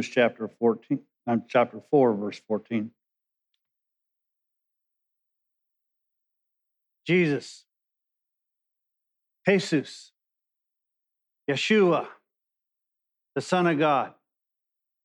Hebrews 0.00 0.14
chapter 0.14 0.48
14, 0.48 1.00
uh, 1.26 1.36
chapter 1.46 1.78
4, 1.90 2.14
verse 2.14 2.40
14. 2.48 2.90
Jesus, 7.06 7.64
Jesus, 9.46 10.12
Yeshua, 11.50 12.06
the 13.34 13.42
Son 13.42 13.66
of 13.66 13.78
God, 13.78 14.14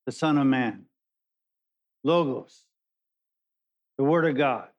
the 0.06 0.14
Son 0.14 0.38
of 0.38 0.48
Man, 0.48 0.86
Logos, 2.06 2.64
the 3.98 4.04
Word 4.06 4.26
of 4.26 4.38
God, 4.38 4.70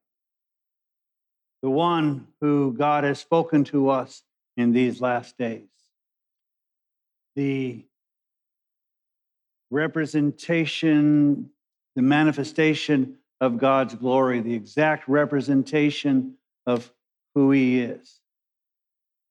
the 1.62 1.70
one 1.70 2.28
who 2.40 2.72
God 2.72 3.04
has 3.04 3.18
spoken 3.18 3.64
to 3.64 3.90
us 3.90 4.22
in 4.56 4.72
these 4.72 5.02
last 5.02 5.36
days. 5.36 5.68
The 7.34 7.84
representation, 9.70 11.50
the 11.94 12.02
manifestation 12.02 13.18
of 13.40 13.58
God's 13.58 13.94
glory, 13.94 14.40
the 14.40 14.54
exact 14.54 15.08
representation 15.08 16.34
of 16.66 16.90
who 17.34 17.50
He 17.50 17.80
is. 17.80 18.20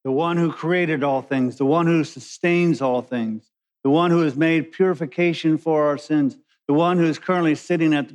The 0.04 0.12
one 0.12 0.38
who 0.38 0.52
created 0.52 1.04
all 1.04 1.22
things, 1.22 1.58
the 1.58 1.66
one 1.66 1.88
who 1.88 2.04
sustains 2.04 2.82
all 2.82 3.02
things, 3.02 3.50
the 3.84 3.90
one 3.90 4.12
who 4.12 4.22
has 4.22 4.36
made 4.36 4.72
purification 4.72 5.58
for 5.58 5.88
our 5.88 5.98
sins, 5.98 6.38
the 6.68 6.74
one 6.74 6.98
who 6.98 7.06
is 7.06 7.20
currently 7.20 7.56
sitting 7.56 7.94
at 7.94 8.10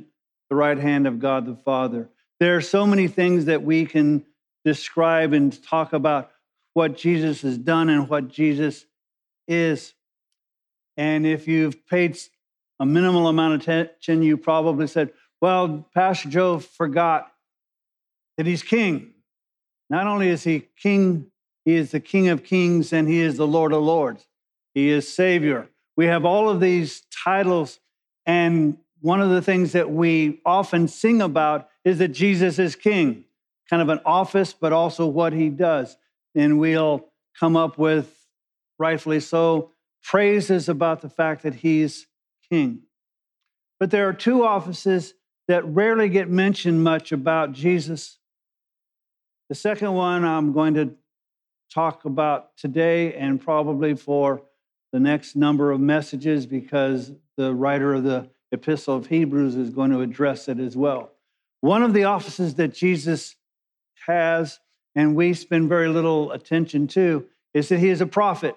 the 0.49 0.55
right 0.55 0.77
hand 0.77 1.07
of 1.07 1.19
God 1.19 1.45
the 1.45 1.55
Father. 1.55 2.09
There 2.39 2.55
are 2.55 2.61
so 2.61 2.85
many 2.85 3.07
things 3.07 3.45
that 3.45 3.63
we 3.63 3.85
can 3.85 4.25
describe 4.65 5.33
and 5.33 5.61
talk 5.63 5.93
about 5.93 6.31
what 6.73 6.97
Jesus 6.97 7.41
has 7.41 7.57
done 7.57 7.89
and 7.89 8.09
what 8.09 8.29
Jesus 8.29 8.85
is. 9.47 9.93
And 10.97 11.25
if 11.25 11.47
you've 11.47 11.85
paid 11.87 12.17
a 12.79 12.85
minimal 12.85 13.27
amount 13.27 13.55
of 13.55 13.61
attention, 13.61 14.21
you 14.21 14.37
probably 14.37 14.87
said, 14.87 15.11
Well, 15.39 15.87
Pastor 15.93 16.29
Joe 16.29 16.59
forgot 16.59 17.31
that 18.37 18.45
he's 18.45 18.63
king. 18.63 19.13
Not 19.89 20.07
only 20.07 20.29
is 20.29 20.43
he 20.43 20.67
king, 20.77 21.27
he 21.65 21.75
is 21.75 21.91
the 21.91 21.99
king 21.99 22.29
of 22.29 22.43
kings 22.43 22.93
and 22.93 23.07
he 23.07 23.19
is 23.19 23.37
the 23.37 23.47
Lord 23.47 23.73
of 23.73 23.83
lords. 23.83 24.25
He 24.73 24.89
is 24.89 25.11
Savior. 25.13 25.67
We 25.97 26.05
have 26.05 26.25
all 26.25 26.49
of 26.49 26.59
these 26.59 27.03
titles, 27.23 27.79
and 28.25 28.77
one 29.01 29.21
of 29.21 29.29
the 29.29 29.41
things 29.41 29.73
that 29.73 29.91
we 29.91 30.39
often 30.45 30.87
sing 30.87 31.21
about 31.21 31.67
is 31.83 31.99
that 31.99 32.09
Jesus 32.09 32.57
is 32.59 32.75
king, 32.75 33.25
kind 33.69 33.81
of 33.81 33.89
an 33.89 33.99
office, 34.05 34.53
but 34.53 34.71
also 34.71 35.05
what 35.05 35.33
he 35.33 35.49
does. 35.49 35.97
And 36.33 36.59
we'll 36.59 37.05
come 37.39 37.57
up 37.57 37.77
with, 37.77 38.25
rightfully 38.79 39.19
so, 39.19 39.71
praises 40.03 40.69
about 40.69 41.01
the 41.01 41.09
fact 41.09 41.43
that 41.43 41.55
he's 41.55 42.07
king. 42.49 42.81
But 43.79 43.91
there 43.91 44.07
are 44.07 44.13
two 44.13 44.43
offices 44.43 45.13
that 45.47 45.65
rarely 45.65 46.09
get 46.09 46.29
mentioned 46.29 46.83
much 46.83 47.11
about 47.11 47.51
Jesus. 47.51 48.17
The 49.49 49.55
second 49.55 49.93
one 49.93 50.23
I'm 50.23 50.53
going 50.53 50.75
to 50.75 50.95
talk 51.73 52.05
about 52.05 52.55
today 52.57 53.13
and 53.15 53.41
probably 53.41 53.95
for 53.95 54.43
the 54.91 54.99
next 54.99 55.35
number 55.35 55.71
of 55.71 55.79
messages 55.79 56.45
because 56.45 57.11
the 57.37 57.53
writer 57.53 57.93
of 57.93 58.03
the 58.03 58.29
Epistle 58.51 58.97
of 58.97 59.07
Hebrews 59.07 59.55
is 59.55 59.69
going 59.69 59.91
to 59.91 60.01
address 60.01 60.49
it 60.49 60.59
as 60.59 60.75
well. 60.75 61.11
One 61.61 61.83
of 61.83 61.93
the 61.93 62.03
offices 62.03 62.55
that 62.55 62.73
Jesus 62.73 63.35
has, 64.05 64.59
and 64.95 65.15
we 65.15 65.33
spend 65.33 65.69
very 65.69 65.87
little 65.87 66.31
attention 66.31 66.87
to, 66.87 67.25
is 67.53 67.69
that 67.69 67.79
he 67.79 67.89
is 67.89 68.01
a 68.01 68.05
prophet. 68.05 68.55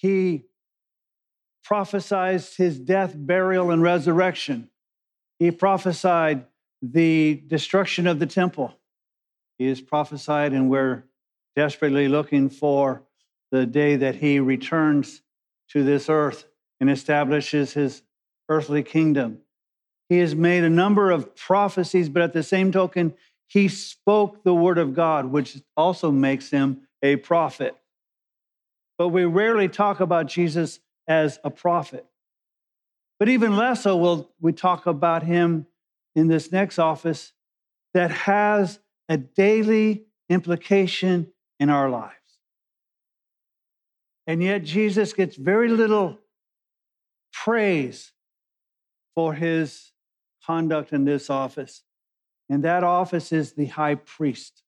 He 0.00 0.44
prophesied 1.62 2.40
his 2.56 2.78
death, 2.78 3.12
burial, 3.14 3.70
and 3.70 3.82
resurrection. 3.82 4.70
He 5.38 5.50
prophesied 5.50 6.46
the 6.80 7.42
destruction 7.46 8.06
of 8.06 8.18
the 8.18 8.26
temple. 8.26 8.74
He 9.58 9.66
is 9.66 9.82
prophesied, 9.82 10.54
and 10.54 10.70
we're 10.70 11.04
desperately 11.54 12.08
looking 12.08 12.48
for 12.48 13.02
the 13.50 13.66
day 13.66 13.96
that 13.96 14.14
he 14.14 14.40
returns 14.40 15.20
to 15.68 15.84
this 15.84 16.08
earth 16.08 16.46
and 16.80 16.88
establishes 16.88 17.74
his 17.74 18.02
earthly 18.48 18.82
kingdom. 18.82 19.40
He 20.08 20.18
has 20.20 20.34
made 20.34 20.64
a 20.64 20.70
number 20.70 21.10
of 21.10 21.36
prophecies, 21.36 22.08
but 22.08 22.22
at 22.22 22.32
the 22.32 22.42
same 22.42 22.72
token, 22.72 23.12
he 23.48 23.68
spoke 23.68 24.44
the 24.44 24.54
word 24.54 24.78
of 24.78 24.94
God, 24.94 25.26
which 25.26 25.60
also 25.76 26.10
makes 26.10 26.50
him 26.50 26.86
a 27.02 27.16
prophet. 27.16 27.76
But 29.00 29.08
we 29.08 29.24
rarely 29.24 29.66
talk 29.66 30.00
about 30.00 30.26
Jesus 30.26 30.78
as 31.08 31.38
a 31.42 31.48
prophet. 31.48 32.04
But 33.18 33.30
even 33.30 33.56
less 33.56 33.84
so 33.84 33.96
will 33.96 34.30
we 34.42 34.52
talk 34.52 34.84
about 34.84 35.22
him 35.22 35.66
in 36.14 36.28
this 36.28 36.52
next 36.52 36.78
office 36.78 37.32
that 37.94 38.10
has 38.10 38.78
a 39.08 39.16
daily 39.16 40.04
implication 40.28 41.28
in 41.58 41.70
our 41.70 41.88
lives. 41.88 42.12
And 44.26 44.42
yet, 44.42 44.64
Jesus 44.64 45.14
gets 45.14 45.34
very 45.34 45.70
little 45.70 46.18
praise 47.32 48.12
for 49.14 49.32
his 49.32 49.92
conduct 50.44 50.92
in 50.92 51.06
this 51.06 51.30
office. 51.30 51.84
And 52.50 52.64
that 52.64 52.84
office 52.84 53.32
is 53.32 53.54
the 53.54 53.64
high 53.64 53.94
priest. 53.94 54.62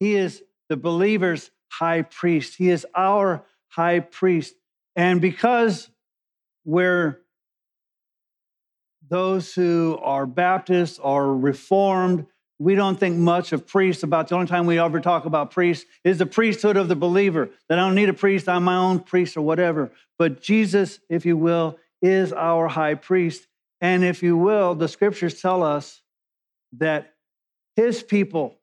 He 0.00 0.14
is 0.14 0.42
the 0.70 0.78
believer's 0.78 1.50
high 1.78 2.02
priest, 2.02 2.56
he 2.56 2.70
is 2.70 2.86
our 2.94 3.44
high 3.68 4.00
priest. 4.00 4.54
And 4.94 5.20
because 5.20 5.90
we're 6.64 7.20
those 9.08 9.54
who 9.54 9.98
are 10.02 10.26
Baptists 10.26 10.98
or 10.98 11.36
Reformed, 11.36 12.26
we 12.58 12.74
don't 12.74 12.98
think 12.98 13.16
much 13.16 13.52
of 13.52 13.66
priests. 13.66 14.02
About 14.02 14.28
the 14.28 14.34
only 14.34 14.46
time 14.46 14.66
we 14.66 14.78
ever 14.78 15.00
talk 15.00 15.26
about 15.26 15.50
priests 15.50 15.84
is 16.04 16.18
the 16.18 16.26
priesthood 16.26 16.76
of 16.76 16.88
the 16.88 16.96
believer. 16.96 17.50
That 17.68 17.78
i 17.78 17.82
don't 17.82 17.94
need 17.94 18.08
a 18.08 18.14
priest 18.14 18.48
i'm 18.48 18.64
my 18.64 18.76
own 18.76 19.00
priest 19.00 19.36
or 19.36 19.42
whatever. 19.42 19.92
But 20.18 20.40
jesus 20.40 20.98
if 21.10 21.26
you 21.26 21.36
will 21.36 21.78
is 22.02 22.32
our 22.32 22.68
high 22.68 22.94
priest. 22.94 23.46
And 23.80 24.02
if 24.02 24.22
you 24.22 24.36
will 24.36 24.74
the 24.74 24.88
scriptures 24.88 25.40
tell 25.40 25.62
us 25.62 26.00
that 26.78 27.14
his 27.76 28.02
people 28.02 28.56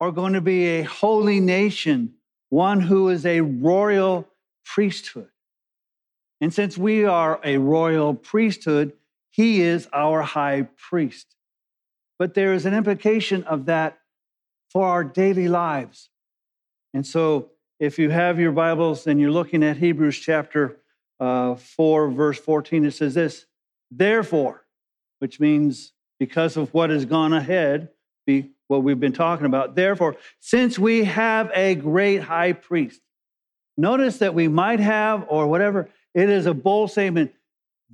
are 0.00 0.12
going 0.12 0.34
to 0.34 0.40
be 0.40 0.66
a 0.66 0.82
holy 0.82 1.40
nation 1.40 2.14
one 2.48 2.80
who 2.80 3.08
is 3.08 3.26
a 3.26 3.40
royal 3.40 4.26
priesthood 4.64 5.28
and 6.40 6.52
since 6.52 6.76
we 6.78 7.04
are 7.04 7.40
a 7.44 7.58
royal 7.58 8.14
priesthood 8.14 8.92
he 9.30 9.60
is 9.60 9.88
our 9.92 10.22
high 10.22 10.62
priest 10.76 11.36
but 12.18 12.34
there 12.34 12.54
is 12.54 12.66
an 12.66 12.74
implication 12.74 13.44
of 13.44 13.66
that 13.66 13.98
for 14.70 14.86
our 14.86 15.04
daily 15.04 15.48
lives. 15.48 16.10
And 16.94 17.06
so, 17.06 17.50
if 17.78 17.98
you 17.98 18.10
have 18.10 18.40
your 18.40 18.52
Bibles 18.52 19.06
and 19.06 19.20
you're 19.20 19.30
looking 19.30 19.62
at 19.62 19.76
Hebrews 19.76 20.18
chapter 20.18 20.78
uh, 21.20 21.54
4, 21.54 22.10
verse 22.10 22.38
14, 22.38 22.86
it 22.86 22.92
says 22.92 23.14
this 23.14 23.46
Therefore, 23.90 24.66
which 25.18 25.40
means 25.40 25.92
because 26.18 26.56
of 26.56 26.72
what 26.72 26.90
has 26.90 27.04
gone 27.04 27.32
ahead, 27.32 27.90
be 28.26 28.50
what 28.68 28.82
we've 28.82 29.00
been 29.00 29.12
talking 29.12 29.46
about. 29.46 29.74
Therefore, 29.74 30.16
since 30.40 30.78
we 30.78 31.04
have 31.04 31.50
a 31.54 31.74
great 31.74 32.22
high 32.22 32.52
priest, 32.52 33.00
notice 33.76 34.18
that 34.18 34.34
we 34.34 34.48
might 34.48 34.80
have, 34.80 35.26
or 35.28 35.46
whatever, 35.46 35.88
it 36.14 36.28
is 36.28 36.46
a 36.46 36.54
bold 36.54 36.90
statement. 36.90 37.32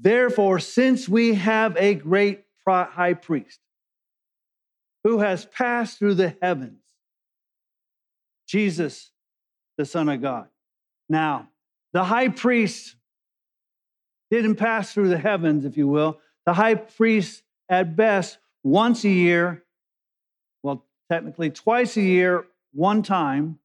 Therefore, 0.01 0.59
since 0.59 1.09
we 1.09 1.35
have 1.35 1.77
a 1.77 1.95
great 1.95 2.45
high 2.67 3.15
priest, 3.15 3.59
who 5.05 5.19
has 5.19 5.45
passed 5.45 5.99
through 5.99 6.15
the 6.15 6.37
heavens, 6.41 6.79
Jesus, 8.47 9.11
the 9.77 9.85
Son 9.85 10.09
of 10.09 10.23
God. 10.23 10.49
Now, 11.09 11.49
the 11.93 12.05
high 12.05 12.29
priest 12.29 12.95
didn't 14.31 14.57
pass 14.57 14.95
through 14.95 15.09
the 15.09 15.19
heavens, 15.19 15.65
if 15.65 15.77
you 15.77 15.89
will. 15.89 16.21
The 16.47 16.53
high 16.53 16.77
priest, 16.77 17.43
at 17.69 17.97
best, 17.97 18.39
once 18.63 19.05
a 19.05 19.09
year, 19.09 19.65
technically 21.13 21.51
twice 21.51 21.99
a 21.99 22.01
year, 22.01 22.47
one 22.73 23.03
time, 23.03 23.59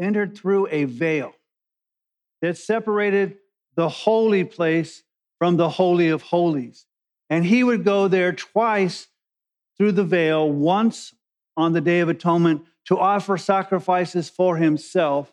entered 0.00 0.36
through 0.36 0.66
a 0.72 0.86
veil 0.86 1.32
that 2.42 2.58
separated 2.58 3.36
the 3.76 3.88
holy 3.88 4.42
place 4.42 5.04
from 5.38 5.56
the 5.56 5.68
Holy 5.68 6.08
of 6.08 6.20
Holies. 6.22 6.84
And 7.30 7.44
he 7.44 7.62
would 7.62 7.84
go 7.84 8.08
there 8.08 8.32
twice 8.32 9.06
through 9.78 9.92
the 9.92 10.02
veil, 10.02 10.50
once 10.50 11.14
on 11.56 11.72
the 11.72 11.80
Day 11.80 12.00
of 12.00 12.08
Atonement 12.08 12.62
to 12.86 12.98
offer 12.98 13.38
sacrifices 13.38 14.28
for 14.28 14.56
himself. 14.56 15.32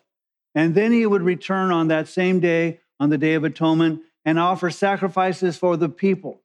And 0.54 0.76
then 0.76 0.92
he 0.92 1.06
would 1.06 1.22
return 1.22 1.72
on 1.72 1.88
that 1.88 2.06
same 2.06 2.38
day, 2.38 2.78
on 3.00 3.10
the 3.10 3.18
Day 3.18 3.34
of 3.34 3.42
Atonement, 3.42 4.02
and 4.24 4.38
offer 4.38 4.70
sacrifices 4.70 5.56
for 5.56 5.76
the 5.76 5.88
people. 5.88 6.41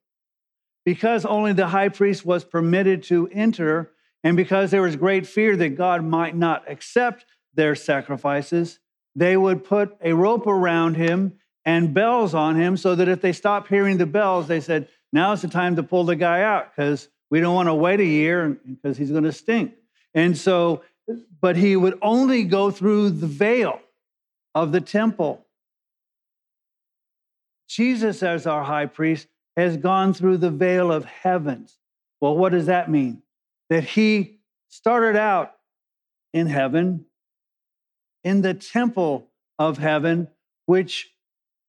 Because 0.87 1.25
only 1.25 1.51
the 1.51 1.67
high 1.67 1.89
priest 1.89 2.25
was 2.25 2.45
permitted 2.45 3.03
to 3.03 3.27
enter, 3.33 3.91
and 4.23 4.37
because 4.37 4.71
there 4.71 4.83
was 4.83 4.95
great 4.95 5.27
fear 5.27 5.57
that 5.57 5.75
God 5.75 6.01
might 6.01 6.33
not 6.33 6.63
accept 6.71 7.25
their 7.53 7.75
sacrifices, 7.75 8.79
they 9.13 9.35
would 9.35 9.65
put 9.65 9.97
a 10.01 10.13
rope 10.13 10.47
around 10.47 10.95
him 10.95 11.39
and 11.65 11.93
bells 11.93 12.33
on 12.33 12.55
him 12.55 12.77
so 12.77 12.95
that 12.95 13.09
if 13.09 13.19
they 13.19 13.33
stopped 13.33 13.67
hearing 13.67 13.97
the 13.97 14.05
bells, 14.05 14.47
they 14.47 14.61
said, 14.61 14.87
now's 15.11 15.41
the 15.41 15.49
time 15.49 15.75
to 15.75 15.83
pull 15.83 16.05
the 16.05 16.15
guy 16.15 16.41
out 16.41 16.73
because 16.73 17.09
we 17.29 17.41
don't 17.41 17.53
want 17.53 17.67
to 17.67 17.75
wait 17.75 17.99
a 17.99 18.05
year 18.05 18.57
because 18.65 18.97
he's 18.97 19.11
going 19.11 19.25
to 19.25 19.33
stink. 19.33 19.73
And 20.13 20.37
so, 20.37 20.83
but 21.41 21.57
he 21.57 21.75
would 21.75 21.99
only 22.01 22.45
go 22.45 22.71
through 22.71 23.09
the 23.09 23.27
veil 23.27 23.81
of 24.55 24.71
the 24.71 24.79
temple. 24.79 25.45
Jesus, 27.67 28.23
as 28.23 28.47
our 28.47 28.63
high 28.63 28.85
priest, 28.85 29.27
has 29.57 29.75
gone 29.75 30.13
through 30.13 30.37
the 30.37 30.51
veil 30.51 30.91
of 30.91 31.03
heavens. 31.03 31.77
Well, 32.21 32.37
what 32.37 32.51
does 32.51 32.67
that 32.67 32.89
mean? 32.89 33.23
That 33.69 33.83
he 33.83 34.39
started 34.69 35.17
out 35.17 35.53
in 36.31 36.47
heaven, 36.47 37.05
in 38.23 38.41
the 38.41 38.53
temple 38.53 39.27
of 39.57 39.79
heaven, 39.79 40.27
which 40.67 41.11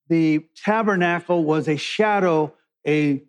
the 0.09 0.47
tabernacle 0.55 1.45
was 1.45 1.67
a 1.67 1.77
shadow, 1.77 2.53
a, 2.87 3.23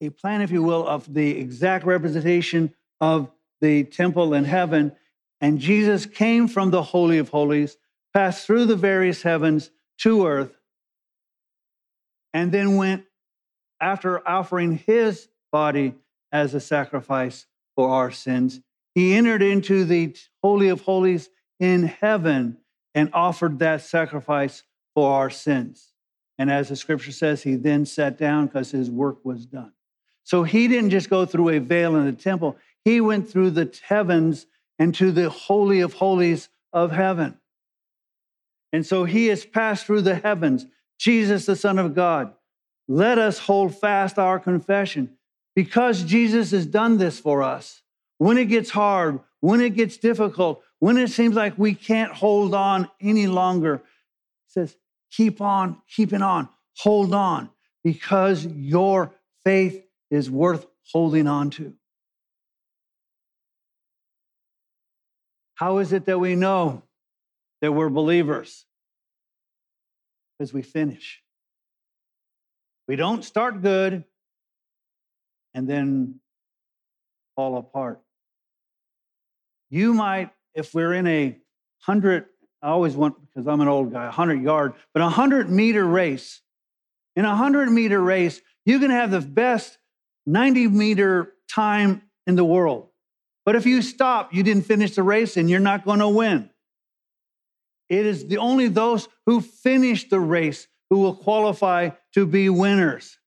a 0.00 0.10
plan, 0.10 0.42
if 0.42 0.50
you 0.50 0.62
will, 0.62 0.86
of 0.86 1.12
the 1.12 1.38
exact 1.38 1.86
representation 1.86 2.74
of 3.00 3.30
the 3.60 3.84
temple 3.84 4.34
in 4.34 4.44
heaven. 4.44 4.92
And 5.40 5.58
Jesus 5.58 6.04
came 6.04 6.46
from 6.46 6.70
the 6.70 6.82
Holy 6.82 7.18
of 7.18 7.30
Holies, 7.30 7.78
passed 8.12 8.46
through 8.46 8.66
the 8.66 8.76
various 8.76 9.22
heavens 9.22 9.70
to 9.98 10.26
earth, 10.26 10.57
and 12.38 12.52
then 12.52 12.76
went 12.76 13.04
after 13.80 14.26
offering 14.26 14.78
his 14.78 15.28
body 15.50 15.94
as 16.30 16.54
a 16.54 16.60
sacrifice 16.60 17.46
for 17.74 17.88
our 17.88 18.12
sins. 18.12 18.60
He 18.94 19.14
entered 19.14 19.42
into 19.42 19.84
the 19.84 20.14
Holy 20.40 20.68
of 20.68 20.82
Holies 20.82 21.30
in 21.58 21.82
heaven 21.82 22.58
and 22.94 23.10
offered 23.12 23.58
that 23.58 23.82
sacrifice 23.82 24.62
for 24.94 25.14
our 25.14 25.30
sins. 25.30 25.92
And 26.38 26.48
as 26.48 26.68
the 26.68 26.76
scripture 26.76 27.10
says, 27.10 27.42
he 27.42 27.56
then 27.56 27.84
sat 27.84 28.16
down 28.18 28.46
because 28.46 28.70
his 28.70 28.88
work 28.88 29.24
was 29.24 29.44
done. 29.44 29.72
So 30.22 30.44
he 30.44 30.68
didn't 30.68 30.90
just 30.90 31.10
go 31.10 31.26
through 31.26 31.48
a 31.48 31.58
veil 31.58 31.96
in 31.96 32.04
the 32.04 32.12
temple, 32.12 32.56
he 32.84 33.00
went 33.00 33.28
through 33.28 33.50
the 33.50 33.76
heavens 33.82 34.46
and 34.78 34.94
to 34.94 35.10
the 35.10 35.28
Holy 35.28 35.80
of 35.80 35.94
Holies 35.94 36.50
of 36.72 36.92
heaven. 36.92 37.36
And 38.72 38.86
so 38.86 39.02
he 39.02 39.26
has 39.26 39.44
passed 39.44 39.86
through 39.86 40.02
the 40.02 40.14
heavens, 40.14 40.66
Jesus, 40.98 41.46
the 41.46 41.56
Son 41.56 41.78
of 41.78 41.94
God. 41.94 42.34
Let 42.88 43.18
us 43.18 43.38
hold 43.38 43.78
fast 43.78 44.18
our 44.18 44.38
confession 44.38 45.16
because 45.54 46.02
Jesus 46.02 46.50
has 46.50 46.66
done 46.66 46.98
this 46.98 47.20
for 47.20 47.42
us. 47.42 47.82
When 48.18 48.38
it 48.38 48.46
gets 48.46 48.70
hard, 48.70 49.20
when 49.40 49.60
it 49.60 49.74
gets 49.74 49.96
difficult, 49.96 50.62
when 50.78 50.96
it 50.96 51.10
seems 51.10 51.36
like 51.36 51.56
we 51.56 51.74
can't 51.74 52.12
hold 52.12 52.54
on 52.54 52.88
any 53.00 53.26
longer, 53.26 53.82
says, 54.48 54.76
Keep 55.10 55.40
on 55.40 55.80
keeping 55.88 56.22
on. 56.22 56.48
Hold 56.78 57.14
on 57.14 57.50
because 57.82 58.44
your 58.44 59.14
faith 59.44 59.82
is 60.10 60.30
worth 60.30 60.66
holding 60.92 61.26
on 61.26 61.50
to. 61.50 61.74
How 65.54 65.78
is 65.78 65.92
it 65.92 66.04
that 66.06 66.18
we 66.18 66.36
know 66.36 66.82
that 67.60 67.72
we're 67.72 67.88
believers? 67.88 68.64
Because 70.38 70.52
we 70.52 70.62
finish. 70.62 71.22
We 72.86 72.96
don't 72.96 73.24
start 73.24 73.60
good 73.60 74.04
and 75.54 75.68
then 75.68 76.20
fall 77.36 77.58
apart. 77.58 78.00
You 79.70 79.92
might, 79.94 80.30
if 80.54 80.72
we're 80.72 80.94
in 80.94 81.06
a 81.06 81.36
hundred 81.80 82.26
I 82.62 82.68
always 82.68 82.96
want, 82.96 83.14
because 83.20 83.46
I'm 83.46 83.60
an 83.60 83.68
old 83.68 83.92
guy, 83.92 84.04
100 84.04 84.42
yard, 84.42 84.74
but 84.92 85.00
a 85.00 85.04
100 85.04 85.48
meter 85.48 85.84
race. 85.84 86.40
In 87.14 87.24
a 87.24 87.28
100 87.28 87.70
meter 87.70 88.00
race, 88.00 88.40
you 88.64 88.78
can 88.78 88.90
have 88.90 89.10
the 89.10 89.20
best 89.20 89.78
90 90.26 90.68
meter 90.68 91.34
time 91.50 92.02
in 92.26 92.36
the 92.36 92.44
world. 92.44 92.88
But 93.44 93.56
if 93.56 93.64
you 93.64 93.80
stop, 93.80 94.34
you 94.34 94.42
didn't 94.42 94.64
finish 94.64 94.94
the 94.94 95.02
race 95.02 95.36
and 95.36 95.48
you're 95.48 95.60
not 95.60 95.84
going 95.84 96.00
to 96.00 96.08
win. 96.08 96.50
It 97.88 98.04
is 98.04 98.26
the 98.26 98.38
only 98.38 98.68
those 98.68 99.08
who 99.26 99.40
finish 99.40 100.08
the 100.08 100.20
race 100.20 100.68
who 100.90 100.98
will 100.98 101.14
qualify 101.14 101.90
to 102.14 102.26
be 102.26 102.48
winners. 102.48 103.18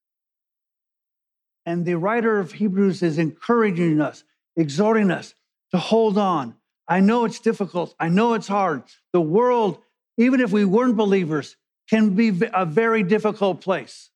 And 1.65 1.85
the 1.85 1.95
writer 1.95 2.39
of 2.39 2.53
Hebrews 2.53 3.03
is 3.03 3.17
encouraging 3.17 4.01
us, 4.01 4.23
exhorting 4.55 5.11
us 5.11 5.35
to 5.71 5.77
hold 5.77 6.17
on, 6.17 6.55
I 6.87 6.99
know 6.99 7.25
it's 7.25 7.39
difficult. 7.39 7.95
I 7.99 8.09
know 8.09 8.33
it's 8.33 8.47
hard. 8.47 8.83
The 9.13 9.21
world, 9.21 9.79
even 10.17 10.41
if 10.41 10.51
we 10.51 10.65
weren't 10.65 10.97
believers, 10.97 11.55
can 11.89 12.15
be 12.15 12.33
a 12.53 12.65
very 12.65 13.03
difficult 13.03 13.61
place. 13.61 14.09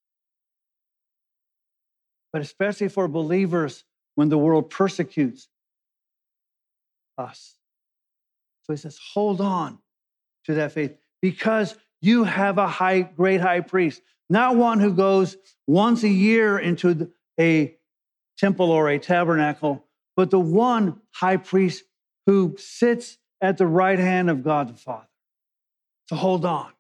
But 2.34 2.42
especially 2.42 2.90
for 2.90 3.08
believers 3.08 3.86
when 4.16 4.30
the 4.30 4.38
world 4.38 4.70
persecutes 4.70 5.48
us. 7.18 7.56
So 8.64 8.74
he 8.74 8.78
says, 8.78 9.00
hold 9.14 9.40
on 9.40 9.80
to 10.46 10.56
that 10.56 10.72
faith 10.72 10.96
because 11.22 11.76
you 12.02 12.24
have 12.24 12.58
a 12.58 12.68
high, 12.68 13.02
great 13.02 13.42
high 13.42 13.62
priest, 13.62 14.02
not 14.30 14.56
one 14.56 14.80
who 14.80 14.94
goes 14.94 15.38
once 15.68 16.04
a 16.04 16.10
year 16.10 16.58
into 16.58 17.12
a 17.40 17.76
temple 18.38 18.72
or 18.72 18.90
a 18.90 19.00
tabernacle, 19.00 19.84
but 20.16 20.30
the 20.30 20.40
one 20.40 21.02
high 21.12 21.38
priest 21.38 21.84
who 22.26 22.56
sits 22.58 23.18
at 23.42 23.58
the 23.58 23.68
right 23.68 24.00
hand 24.00 24.30
of 24.30 24.44
God 24.44 24.70
the 24.70 24.74
Father. 24.74 25.08
So 26.08 26.16
hold 26.16 26.46
on. 26.46 26.72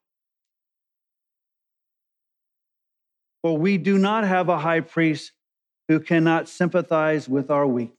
For 3.42 3.58
we 3.58 3.78
do 3.78 3.98
not 3.98 4.24
have 4.24 4.50
a 4.50 4.58
high 4.58 4.80
priest 4.80 5.32
who 5.88 6.00
cannot 6.00 6.50
sympathize 6.50 7.30
with 7.30 7.52
our 7.52 7.68
weakness. 7.68 7.96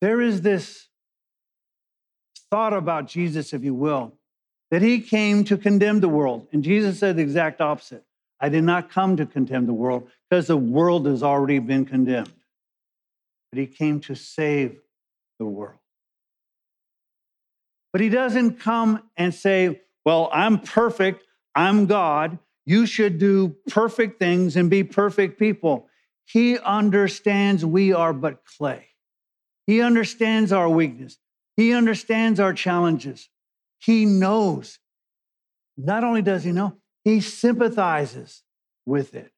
There 0.00 0.20
is 0.20 0.42
this 0.42 0.86
thought 2.50 2.72
about 2.72 3.08
Jesus, 3.08 3.52
if 3.52 3.64
you 3.64 3.74
will, 3.74 4.14
that 4.70 4.82
he 4.82 5.00
came 5.00 5.44
to 5.44 5.56
condemn 5.56 6.00
the 6.00 6.08
world. 6.08 6.46
And 6.52 6.62
Jesus 6.62 6.98
said 6.98 7.16
the 7.16 7.22
exact 7.22 7.60
opposite 7.60 8.04
I 8.38 8.48
did 8.48 8.64
not 8.64 8.90
come 8.90 9.16
to 9.16 9.26
condemn 9.26 9.66
the 9.66 9.72
world 9.72 10.08
because 10.28 10.46
the 10.46 10.56
world 10.56 11.06
has 11.06 11.22
already 11.22 11.58
been 11.58 11.84
condemned 11.86 12.32
but 13.56 13.60
he 13.62 13.66
came 13.66 14.00
to 14.00 14.14
save 14.14 14.78
the 15.38 15.46
world. 15.46 15.78
But 17.92 18.02
he 18.02 18.10
doesn't 18.10 18.60
come 18.60 19.02
and 19.16 19.34
say, 19.34 19.80
Well, 20.04 20.28
I'm 20.30 20.60
perfect, 20.60 21.24
I'm 21.54 21.86
God, 21.86 22.38
you 22.66 22.84
should 22.84 23.18
do 23.18 23.56
perfect 23.68 24.18
things 24.18 24.56
and 24.56 24.68
be 24.68 24.84
perfect 24.84 25.38
people. 25.38 25.88
He 26.26 26.58
understands 26.58 27.64
we 27.64 27.94
are 27.94 28.12
but 28.12 28.44
clay. 28.44 28.88
He 29.66 29.80
understands 29.80 30.52
our 30.52 30.68
weakness. 30.68 31.16
He 31.56 31.72
understands 31.72 32.38
our 32.38 32.52
challenges. 32.52 33.30
He 33.78 34.04
knows. 34.04 34.78
Not 35.76 36.04
only 36.04 36.22
does 36.22 36.44
he 36.44 36.52
know, 36.52 36.76
he 37.04 37.20
sympathizes 37.20 38.42
with 38.84 39.14
it. 39.14 39.32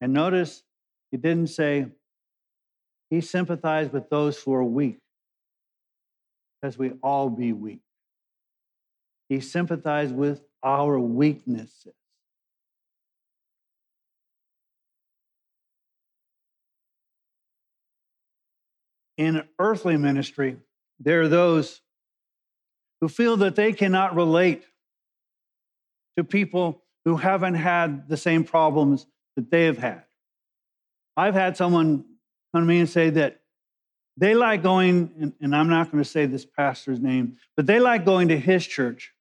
And 0.00 0.12
notice 0.12 0.62
he 1.10 1.16
didn't 1.16 1.48
say 1.48 1.86
he 3.10 3.20
sympathized 3.20 3.92
with 3.92 4.08
those 4.10 4.40
who 4.40 4.54
are 4.54 4.62
weak, 4.62 4.98
because 6.60 6.78
we 6.78 6.92
all 7.02 7.30
be 7.30 7.52
weak. 7.52 7.80
He 9.28 9.40
sympathized 9.40 10.14
with 10.14 10.42
our 10.62 10.98
weaknesses. 11.00 11.94
In 19.18 19.46
earthly 19.58 19.98
ministry, 19.98 20.56
there 20.98 21.20
are 21.20 21.28
those 21.28 21.82
who 23.00 23.08
feel 23.08 23.36
that 23.38 23.56
they 23.56 23.74
cannot 23.74 24.16
relate 24.16 24.64
to 26.16 26.24
people 26.24 26.82
who 27.04 27.16
haven't 27.16 27.54
had 27.54 28.08
the 28.08 28.16
same 28.16 28.44
problems 28.44 29.06
that 29.36 29.50
they 29.50 29.64
have 29.66 29.78
had. 29.78 30.04
I've 31.16 31.34
had 31.34 31.56
someone 31.56 32.04
come 32.54 32.62
to 32.62 32.66
me 32.66 32.78
and 32.78 32.88
say 32.88 33.10
that 33.10 33.40
they 34.16 34.34
like 34.34 34.62
going, 34.62 35.12
and, 35.20 35.32
and 35.40 35.54
I'm 35.54 35.68
not 35.68 35.92
going 35.92 36.02
to 36.02 36.08
say 36.08 36.26
this 36.26 36.44
pastor's 36.44 37.00
name, 37.00 37.36
but 37.56 37.66
they 37.66 37.78
like 37.78 38.04
going 38.04 38.28
to 38.28 38.38
his 38.38 38.66
church 38.66 39.12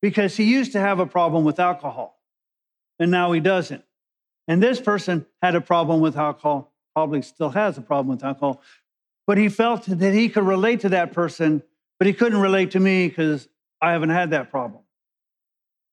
because 0.00 0.36
he 0.36 0.44
used 0.44 0.72
to 0.72 0.80
have 0.80 1.00
a 1.00 1.06
problem 1.06 1.44
with 1.44 1.60
alcohol 1.60 2.18
and 2.98 3.10
now 3.10 3.32
he 3.32 3.40
doesn't. 3.40 3.84
And 4.48 4.62
this 4.62 4.80
person 4.80 5.26
had 5.42 5.54
a 5.54 5.60
problem 5.60 6.00
with 6.00 6.16
alcohol, 6.16 6.72
probably 6.94 7.22
still 7.22 7.50
has 7.50 7.78
a 7.78 7.82
problem 7.82 8.16
with 8.16 8.24
alcohol, 8.24 8.62
but 9.26 9.38
he 9.38 9.48
felt 9.48 9.84
that 9.86 10.14
he 10.14 10.28
could 10.28 10.44
relate 10.44 10.80
to 10.80 10.88
that 10.90 11.12
person, 11.12 11.62
but 11.98 12.06
he 12.06 12.12
couldn't 12.12 12.40
relate 12.40 12.72
to 12.72 12.80
me 12.80 13.08
because 13.08 13.48
I 13.80 13.92
haven't 13.92 14.10
had 14.10 14.30
that 14.30 14.50
problem. 14.50 14.82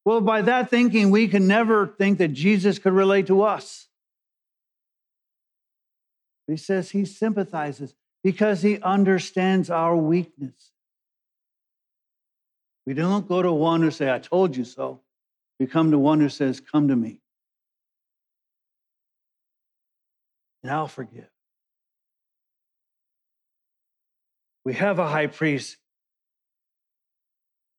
Well, 0.05 0.21
by 0.21 0.41
that 0.43 0.69
thinking, 0.69 1.11
we 1.11 1.27
can 1.27 1.47
never 1.47 1.87
think 1.87 2.17
that 2.17 2.29
Jesus 2.29 2.79
could 2.79 2.93
relate 2.93 3.27
to 3.27 3.43
us. 3.43 3.87
He 6.47 6.57
says 6.57 6.89
he 6.89 7.05
sympathizes 7.05 7.93
because 8.23 8.63
he 8.63 8.81
understands 8.81 9.69
our 9.69 9.95
weakness. 9.95 10.71
We 12.87 12.95
don't 12.95 13.27
go 13.27 13.41
to 13.43 13.51
one 13.51 13.81
who 13.81 13.91
say, 13.91 14.11
I 14.11 14.17
told 14.17 14.57
you 14.57 14.63
so. 14.63 15.01
We 15.59 15.67
come 15.67 15.91
to 15.91 15.99
one 15.99 16.19
who 16.19 16.29
says, 16.29 16.59
Come 16.59 16.87
to 16.87 16.95
me. 16.95 17.21
And 20.63 20.71
I'll 20.71 20.87
forgive. 20.87 21.29
We 24.69 24.75
have 24.75 24.99
a 24.99 25.07
high 25.07 25.25
priest. 25.25 25.77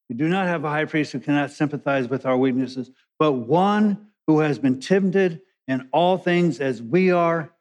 We 0.09 0.17
do 0.17 0.29
not 0.29 0.49
have 0.49 0.65
a 0.65 0.69
high 0.69 0.87
priest 0.87 1.13
who 1.13 1.21
cannot 1.21 1.53
sympathize 1.53 2.09
with 2.09 2.27
our 2.27 2.37
weaknesses, 2.37 2.91
but 3.17 3.31
one 3.31 4.09
who 4.27 4.41
has 4.41 4.59
been 4.59 4.81
tempted 4.81 5.41
in 5.69 5.89
all 5.93 6.19
things 6.19 6.59
as 6.59 6.83
we 6.83 7.13
are, 7.13 7.53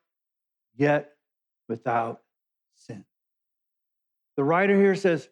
yet 0.76 1.12
without 1.68 2.24
sin. 2.74 3.06
The 4.36 4.44
writer 4.44 4.76
here 4.76 4.96
says, 4.96 5.30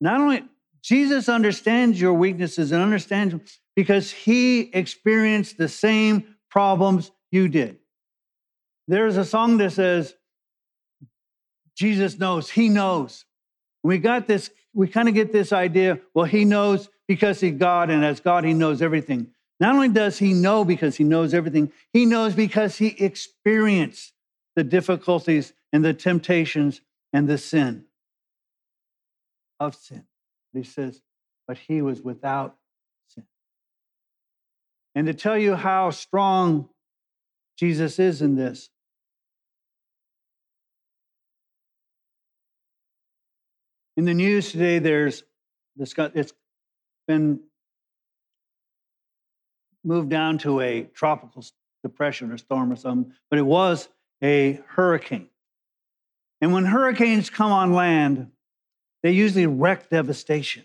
not 0.00 0.20
only 0.20 0.44
Jesus 0.80 1.28
understands 1.28 2.00
your 2.00 2.14
weaknesses 2.14 2.70
and 2.70 2.80
understands 2.80 3.58
because 3.74 4.12
he 4.12 4.70
experienced 4.72 5.58
the 5.58 5.66
same 5.66 6.36
problems 6.48 7.10
you 7.32 7.48
did. 7.48 7.78
There's 8.86 9.16
a 9.16 9.24
song 9.24 9.56
that 9.56 9.72
says, 9.72 10.14
Jesus 11.74 12.20
knows, 12.20 12.48
he 12.48 12.68
knows. 12.68 13.24
We 13.82 13.98
got 13.98 14.26
this, 14.26 14.50
we 14.74 14.88
kind 14.88 15.08
of 15.08 15.14
get 15.14 15.32
this 15.32 15.52
idea, 15.52 16.00
well, 16.14 16.24
he 16.24 16.44
knows 16.44 16.88
because 17.08 17.40
he's 17.40 17.54
God, 17.54 17.90
and 17.90 18.04
as 18.04 18.20
God, 18.20 18.44
he 18.44 18.54
knows 18.54 18.80
everything. 18.80 19.28
Not 19.60 19.74
only 19.74 19.88
does 19.88 20.18
he 20.18 20.32
know 20.32 20.64
because 20.64 20.96
he 20.96 21.04
knows 21.04 21.34
everything, 21.34 21.72
he 21.92 22.06
knows 22.06 22.34
because 22.34 22.76
he 22.78 22.88
experienced 22.88 24.12
the 24.56 24.64
difficulties 24.64 25.52
and 25.72 25.84
the 25.84 25.94
temptations 25.94 26.80
and 27.12 27.28
the 27.28 27.38
sin 27.38 27.84
of 29.60 29.74
sin. 29.74 30.04
He 30.52 30.64
says, 30.64 31.00
but 31.46 31.58
he 31.58 31.82
was 31.82 32.02
without 32.02 32.56
sin. 33.08 33.24
And 34.94 35.06
to 35.06 35.14
tell 35.14 35.38
you 35.38 35.54
how 35.54 35.90
strong 35.90 36.68
Jesus 37.56 37.98
is 37.98 38.22
in 38.22 38.34
this, 38.34 38.70
in 43.96 44.04
the 44.04 44.14
news 44.14 44.52
today, 44.52 44.78
there's 44.78 45.22
this, 45.76 45.94
it's 46.14 46.32
been 47.06 47.40
moved 49.84 50.10
down 50.10 50.38
to 50.38 50.60
a 50.60 50.84
tropical 50.94 51.44
depression 51.82 52.30
or 52.30 52.38
storm 52.38 52.72
or 52.72 52.76
something, 52.76 53.12
but 53.30 53.38
it 53.38 53.46
was 53.46 53.88
a 54.22 54.60
hurricane. 54.68 55.28
And 56.40 56.52
when 56.52 56.64
hurricanes 56.64 57.30
come 57.30 57.52
on 57.52 57.72
land, 57.72 58.30
they 59.02 59.12
usually 59.12 59.46
wreck 59.46 59.90
devastation. 59.90 60.64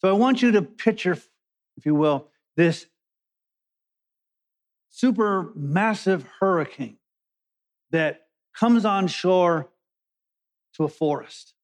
So 0.00 0.08
I 0.08 0.12
want 0.12 0.42
you 0.42 0.52
to 0.52 0.62
picture, 0.62 1.12
if 1.76 1.86
you 1.86 1.94
will, 1.94 2.28
this 2.56 2.86
super 4.90 5.50
massive 5.54 6.24
hurricane 6.40 6.98
that 7.90 8.26
comes 8.54 8.84
on 8.84 9.06
shore 9.08 9.68
to 10.74 10.84
a 10.84 10.88
forest. 10.88 11.54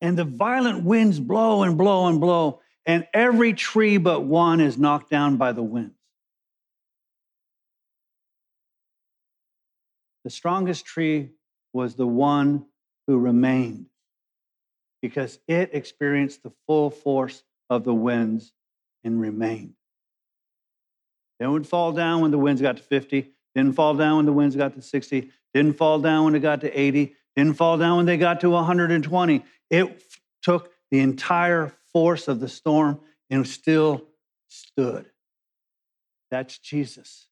And 0.00 0.18
the 0.18 0.24
violent 0.24 0.84
winds 0.84 1.18
blow 1.18 1.62
and 1.62 1.78
blow 1.78 2.06
and 2.06 2.20
blow, 2.20 2.60
and 2.84 3.06
every 3.14 3.52
tree 3.54 3.96
but 3.96 4.20
one 4.20 4.60
is 4.60 4.76
knocked 4.76 5.10
down 5.10 5.36
by 5.36 5.52
the 5.52 5.62
winds. 5.62 5.94
The 10.24 10.30
strongest 10.30 10.86
tree 10.86 11.30
was 11.72 11.94
the 11.94 12.06
one 12.06 12.64
who 13.06 13.18
remained 13.18 13.86
because 15.02 15.38
it 15.46 15.70
experienced 15.74 16.42
the 16.42 16.52
full 16.66 16.88
force 16.90 17.42
of 17.68 17.84
the 17.84 17.92
winds 17.92 18.52
and 19.04 19.20
remained. 19.20 19.74
It 21.40 21.46
would 21.46 21.66
fall 21.66 21.92
down 21.92 22.22
when 22.22 22.30
the 22.30 22.38
winds 22.38 22.62
got 22.62 22.78
to 22.78 22.82
50, 22.82 23.30
didn't 23.54 23.74
fall 23.74 23.94
down 23.94 24.16
when 24.16 24.24
the 24.24 24.32
winds 24.32 24.56
got 24.56 24.74
to 24.74 24.82
60, 24.82 25.30
didn't 25.52 25.74
fall 25.74 25.98
down 25.98 26.24
when 26.24 26.34
it 26.34 26.40
got 26.40 26.62
to 26.62 26.80
80, 26.80 27.14
didn't 27.36 27.54
fall 27.54 27.78
down 27.78 27.98
when 27.98 28.06
they 28.06 28.16
got 28.16 28.40
to 28.40 28.50
120. 28.50 29.44
It 29.70 30.02
took 30.42 30.70
the 30.90 31.00
entire 31.00 31.74
force 31.92 32.28
of 32.28 32.40
the 32.40 32.48
storm 32.48 33.00
and 33.30 33.46
still 33.46 34.04
stood. 34.48 35.06
That's 36.30 36.58
Jesus. 36.58 37.28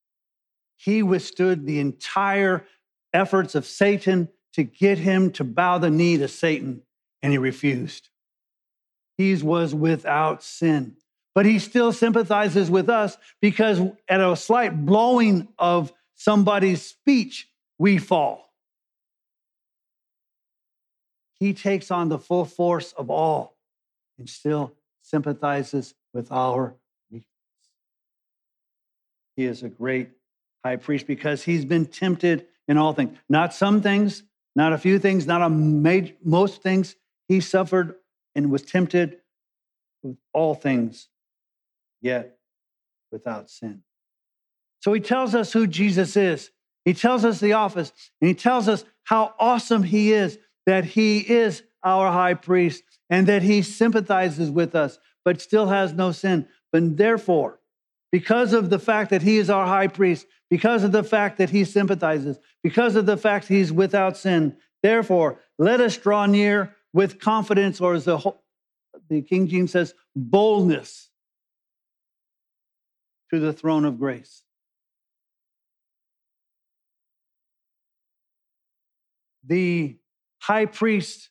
He 0.77 1.03
withstood 1.03 1.67
the 1.67 1.79
entire 1.79 2.65
efforts 3.13 3.55
of 3.55 3.67
Satan 3.67 4.29
to 4.55 4.63
get 4.63 4.99
him 4.99 5.31
to 5.33 5.45
bow 5.45 5.79
the 5.79 5.91
knee 5.91 6.19
to 6.19 6.29
Satan, 6.29 6.83
and 7.23 7.33
he 7.33 7.39
refused. 7.39 8.09
He 9.17 9.35
was 9.37 9.75
without 9.75 10.43
sin. 10.43 10.97
But 11.35 11.47
he 11.47 11.59
still 11.59 11.93
sympathizes 11.93 12.71
with 12.71 12.89
us 12.89 13.17
because 13.41 13.81
at 14.09 14.21
a 14.21 14.37
slight 14.37 14.85
blowing 14.85 15.49
of 15.59 15.93
somebody's 16.15 16.83
speech, 16.83 17.49
we 17.79 17.99
fall. 17.99 18.52
He 21.43 21.55
takes 21.55 21.91
on 21.91 22.09
the 22.09 22.21
full 22.21 22.45
force 22.45 22.93
of 22.93 23.11
all 23.11 23.57
and 24.17 24.31
still 24.31 24.75
sympathizes 25.01 25.93
with 26.15 26.31
our 26.31 26.77
weakness. 27.11 27.27
He 29.35 29.47
is 29.47 29.65
a 29.65 29.69
great 29.69 30.11
high 30.65 30.77
priest 30.77 31.09
because 31.09 31.43
he's 31.43 31.65
been 31.65 31.87
tempted 31.87 32.47
in 32.69 32.79
all 32.79 32.93
things. 32.93 33.19
Not 33.29 33.53
some 33.55 33.83
things, 33.83 34.23
not 34.55 34.73
a 34.73 34.79
few 34.79 35.01
things, 35.01 35.27
not 35.27 35.43
a 35.43 35.51
major, 35.51 36.15
most 36.23 36.63
things. 36.63 36.95
He 37.27 37.41
suffered 37.41 37.97
and 38.37 38.49
was 38.49 38.63
tempted 38.63 39.17
with 40.05 40.19
all 40.33 40.55
things, 40.55 41.09
yet 42.01 42.39
without 43.11 43.51
sin. 43.51 43.83
So 44.79 44.93
he 44.93 45.01
tells 45.01 45.35
us 45.35 45.53
who 45.53 45.67
Jesus 45.67 46.17
is. 46.17 46.53
He 46.85 46.95
tells 46.95 47.25
us 47.25 47.41
the 47.41 47.55
office, 47.55 47.93
and 48.21 48.29
he 48.29 48.35
tells 48.35 48.69
us 48.69 48.85
how 49.03 49.35
awesome 49.41 49.83
he 49.83 50.13
is 50.13 50.39
that 50.67 50.85
he 50.85 51.19
is 51.19 51.63
our 51.83 52.13
high 52.13 52.35
priest 52.35 52.83
and 53.11 53.27
that 53.27 53.43
he 53.43 53.63
sympathizes 53.63 54.51
with 54.51 54.75
us, 54.75 54.99
but 55.25 55.41
still 55.41 55.67
has 55.67 55.93
no 55.93 56.13
sin. 56.13 56.47
But 56.71 56.97
therefore, 56.97 57.61
because 58.11 58.53
of 58.53 58.71
the 58.71 58.79
fact 58.79 59.11
that 59.11 59.23
he 59.23 59.39
is 59.39 59.51
our 59.51 59.67
high 59.67 59.89
priest, 59.89 60.27
because 60.51 60.85
of 60.85 60.93
the 60.93 61.03
fact 61.03 61.39
that 61.39 61.51
he 61.51 61.65
sympathizes, 61.65 62.39
because 62.63 62.95
of 62.95 63.07
the 63.07 63.17
fact 63.17 63.49
he's 63.49 63.73
without 63.73 64.17
sin. 64.17 64.55
Therefore, 64.83 65.41
let 65.59 65.81
us 65.81 65.97
draw 65.97 66.27
near 66.27 66.77
with 66.93 67.19
confidence, 67.19 67.81
or 67.81 67.95
as 67.95 68.05
the, 68.05 68.35
the 69.09 69.23
King 69.23 69.49
James 69.49 69.73
says, 69.73 69.95
boldness 70.15 71.09
to 73.33 73.41
the 73.41 73.53
throne 73.53 73.87
of 73.87 73.99
grace. 73.99 74.43
The 79.45 79.97
high 80.43 80.67
priest 80.67 81.31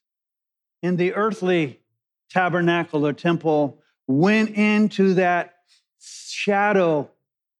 in 0.81 0.95
the 0.95 1.13
earthly 1.13 1.81
tabernacle 2.29 3.05
or 3.05 3.11
temple 3.11 3.77
went 4.07 4.49
into 4.51 5.15
that 5.15 5.55
shadow 5.99 7.09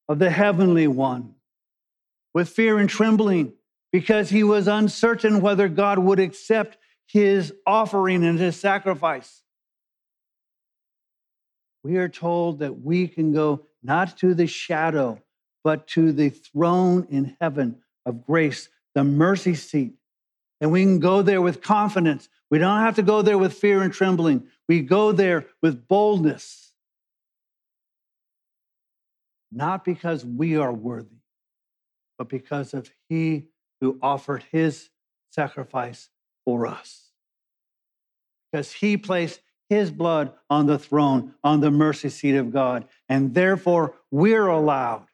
of 0.08 0.18
the 0.18 0.30
heavenly 0.30 0.88
one 0.88 1.36
with 2.34 2.48
fear 2.48 2.80
and 2.80 2.90
trembling 2.90 3.52
because 3.92 4.30
he 4.30 4.44
was 4.44 4.70
uncertain 4.70 5.42
whether 5.42 5.68
God 5.68 6.00
would 6.00 6.20
accept 6.20 6.78
his 7.06 7.54
offering 7.68 8.24
and 8.24 8.40
his 8.40 8.56
sacrifice. 8.56 9.44
We 11.84 11.98
are 11.98 12.08
told 12.08 12.60
that 12.60 12.80
we 12.80 13.10
can 13.10 13.34
go 13.34 13.66
not 13.84 14.18
to 14.20 14.34
the 14.34 14.48
shadow, 14.48 15.22
but 15.66 15.86
to 15.88 16.14
the 16.14 16.30
throne 16.30 17.08
in 17.10 17.36
heaven 17.42 17.82
of 18.06 18.26
grace, 18.26 18.70
the 18.96 19.04
mercy 19.04 19.56
seat. 19.56 19.96
And 20.62 20.72
we 20.72 20.84
can 20.84 21.00
go 21.00 21.24
there 21.24 21.42
with 21.42 21.62
confidence. 21.62 22.30
We 22.52 22.60
don't 22.60 22.82
have 22.82 22.96
to 22.98 23.02
go 23.02 23.24
there 23.24 23.38
with 23.38 23.54
fear 23.54 23.82
and 23.82 23.92
trembling. 23.92 24.48
We 24.70 24.82
go 24.82 25.12
there 25.12 25.48
with 25.62 25.88
boldness. 25.88 26.72
Not 29.52 29.84
because 29.84 30.24
we 30.24 30.56
are 30.56 30.72
worthy, 30.72 31.18
but 32.18 32.30
because 32.30 32.74
of 32.74 32.90
he 33.10 33.48
who 33.82 33.98
offered 34.02 34.46
his 34.52 34.90
sacrifice 35.32 36.10
for 36.46 36.68
us. 36.68 37.10
Because 38.52 38.72
he 38.72 38.98
placed 38.98 39.42
his 39.68 39.90
blood 39.90 40.34
on 40.50 40.68
the 40.68 40.78
throne, 40.78 41.34
on 41.44 41.62
the 41.62 41.72
mercy 41.72 42.10
seat 42.10 42.36
of 42.36 42.52
God, 42.52 42.86
and 43.10 43.34
therefore 43.34 43.96
we're 44.12 44.48
allowed 44.48 45.08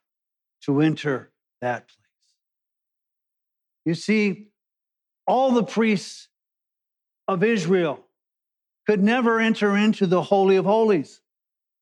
to 0.64 0.82
enter 0.82 1.32
that 1.62 1.88
place. 1.88 2.36
You 3.86 3.94
see, 3.94 4.48
all 5.28 5.52
the 5.52 5.64
priests 5.64 6.30
of 7.28 7.44
Israel 7.44 8.04
could 8.88 9.04
never 9.04 9.40
enter 9.40 9.76
into 9.76 10.08
the 10.08 10.22
Holy 10.22 10.56
of 10.56 10.66
Holies. 10.66 11.22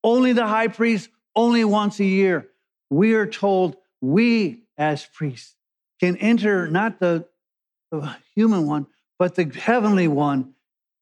only 0.03 0.33
the 0.33 0.45
high 0.45 0.67
priest, 0.67 1.09
only 1.35 1.65
once 1.65 1.99
a 1.99 2.05
year. 2.05 2.49
We 2.89 3.13
are 3.15 3.25
told 3.25 3.77
we 4.01 4.63
as 4.77 5.05
priests 5.05 5.55
can 5.99 6.15
enter 6.17 6.67
not 6.67 6.99
the, 6.99 7.27
the 7.91 8.15
human 8.35 8.67
one, 8.67 8.87
but 9.17 9.35
the 9.35 9.45
heavenly 9.45 10.07
one 10.07 10.53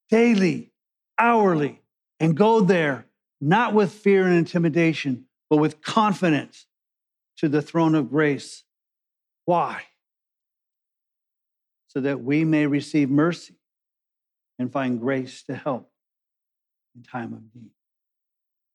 daily, 0.10 0.72
hourly, 1.18 1.82
and 2.20 2.38
go 2.38 2.62
there 2.62 3.06
not 3.42 3.74
with 3.74 3.92
fear 3.92 4.26
and 4.26 4.36
intimidation, 4.36 5.26
but 5.50 5.58
with 5.58 5.82
confidence 5.82 6.66
to 7.38 7.50
the 7.50 7.62
throne 7.62 7.96
of 7.96 8.10
grace. 8.10 8.64
Why? 9.46 9.84
So 11.94 12.02
that 12.02 12.24
we 12.24 12.44
may 12.44 12.66
receive 12.66 13.12
mercy 13.12 13.54
and 14.58 14.72
find 14.72 15.00
grace 15.00 15.44
to 15.44 15.56
help 15.56 15.92
in 16.96 17.04
time 17.04 17.34
of 17.34 17.42
need. 17.54 17.70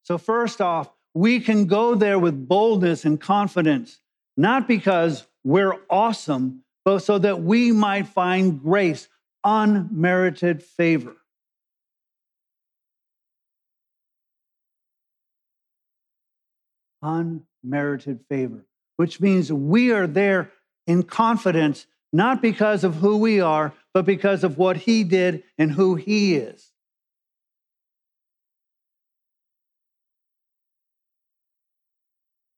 So, 0.04 0.18
first 0.18 0.60
off, 0.60 0.90
we 1.14 1.40
can 1.40 1.66
go 1.66 1.96
there 1.96 2.18
with 2.18 2.48
boldness 2.48 3.04
and 3.04 3.20
confidence, 3.20 4.00
not 4.36 4.68
because 4.68 5.26
we're 5.42 5.74
awesome, 5.90 6.62
but 6.84 7.00
so 7.00 7.18
that 7.18 7.42
we 7.42 7.72
might 7.72 8.06
find 8.06 8.62
grace, 8.62 9.08
unmerited 9.44 10.62
favor. 10.62 11.16
Unmerited 17.02 18.20
favor, 18.28 18.64
which 18.96 19.20
means 19.20 19.52
we 19.52 19.92
are 19.92 20.06
there 20.06 20.52
in 20.86 21.02
confidence, 21.02 21.86
not 22.12 22.40
because 22.40 22.84
of 22.84 22.96
who 22.96 23.18
we 23.18 23.40
are, 23.40 23.72
but 23.92 24.04
because 24.04 24.44
of 24.44 24.58
what 24.58 24.76
He 24.76 25.04
did 25.04 25.42
and 25.58 25.72
who 25.72 25.94
He 25.94 26.36
is. 26.36 26.72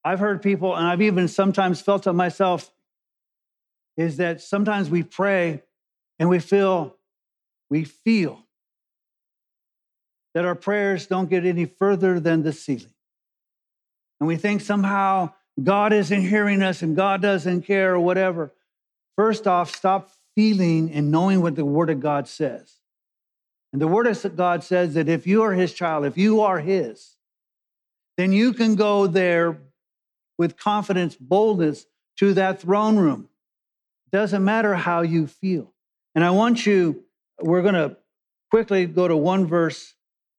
I've 0.05 0.21
heard 0.21 0.43
people, 0.43 0.75
and 0.75 0.87
I've 0.87 1.03
even 1.03 1.29
sometimes 1.29 1.81
felt 1.81 2.07
it 2.07 2.13
myself, 2.13 2.71
is 3.97 4.17
that 4.17 4.41
sometimes 4.41 4.89
we 4.89 5.03
pray 5.03 5.63
and 6.19 6.29
we 6.29 6.39
feel, 6.39 6.97
we 7.69 7.85
feel 7.85 8.43
that 10.35 10.45
our 10.45 10.55
prayers 10.55 11.07
don't 11.07 11.29
get 11.29 11.45
any 11.45 11.67
further 11.67 12.21
than 12.21 12.43
the 12.43 12.53
ceiling. 12.53 12.95
And 14.21 14.29
we 14.29 14.37
think 14.37 14.61
somehow 14.61 15.33
God 15.63 15.93
isn't 15.93 16.21
hearing 16.23 16.63
us 16.63 16.83
and 16.83 16.95
God 16.95 17.21
doesn't 17.21 17.63
care 17.63 17.95
or 17.95 18.01
whatever. 18.01 18.53
First 19.17 19.47
off, 19.47 19.75
stop 19.75 20.11
feeling 20.35 20.93
and 20.93 21.11
knowing 21.11 21.43
what 21.43 21.57
the 21.57 21.65
Word 21.65 21.91
of 21.91 22.01
God 22.01 22.29
says. 22.29 22.77
And 23.73 23.81
the 23.81 23.89
Word 23.89 24.07
of 24.07 24.37
God 24.37 24.65
says 24.65 24.95
that 24.95 25.09
if 25.09 25.27
you 25.27 25.43
are 25.43 25.53
His 25.53 25.73
child, 25.73 26.05
if 26.05 26.17
you 26.17 26.41
are 26.41 26.59
His, 26.61 27.17
then 28.17 28.33
you 28.33 28.53
can 28.53 28.75
go 28.75 29.07
there 29.07 29.59
with 30.39 30.57
confidence, 30.57 31.17
boldness 31.17 31.87
to 32.19 32.35
that 32.35 32.61
throne 32.61 32.97
room. 32.97 33.29
Doesn't 34.13 34.45
matter 34.45 34.75
how 34.75 35.03
you 35.03 35.27
feel. 35.27 35.73
And 36.15 36.25
I 36.25 36.31
want 36.31 36.67
you, 36.67 37.05
we're 37.41 37.63
going 37.63 37.75
to 37.75 37.97
quickly 38.51 38.87
go 38.87 39.07
to 39.07 39.17
one 39.17 39.47
verse 39.47 39.95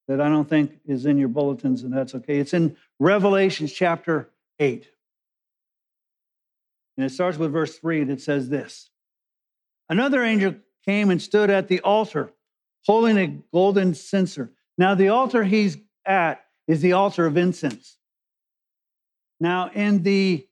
that 0.08 0.20
I 0.20 0.28
don't 0.28 0.50
think 0.50 0.80
is 0.86 1.06
in 1.06 1.18
your 1.18 1.30
bulletins, 1.30 1.84
and 1.84 1.94
that's 1.94 2.14
okay. 2.16 2.40
It's 2.40 2.54
in 2.54 2.76
Revelation 3.00 3.68
chapter 3.68 4.30
8. 4.60 4.88
And 6.98 7.06
it 7.06 7.10
starts 7.10 7.38
with 7.38 7.52
verse 7.52 7.78
3, 7.78 8.02
and 8.02 8.12
it 8.12 8.22
says 8.22 8.50
this 8.50 8.90
Another 9.90 10.24
angel 10.24 10.56
came 10.86 11.10
and 11.10 11.22
stood 11.22 11.50
at 11.50 11.68
the 11.68 11.80
altar, 11.82 12.32
holding 12.86 13.18
a 13.18 13.28
golden 13.54 13.94
censer. 13.94 14.52
Now, 14.78 14.96
the 14.96 15.10
altar 15.10 15.44
he's 15.44 15.78
at 16.06 16.44
is 16.68 16.82
the 16.82 16.94
altar 16.94 17.26
of 17.26 17.38
incense. 17.38 17.98
Now, 19.40 19.70
in 19.74 20.04
the 20.04 20.48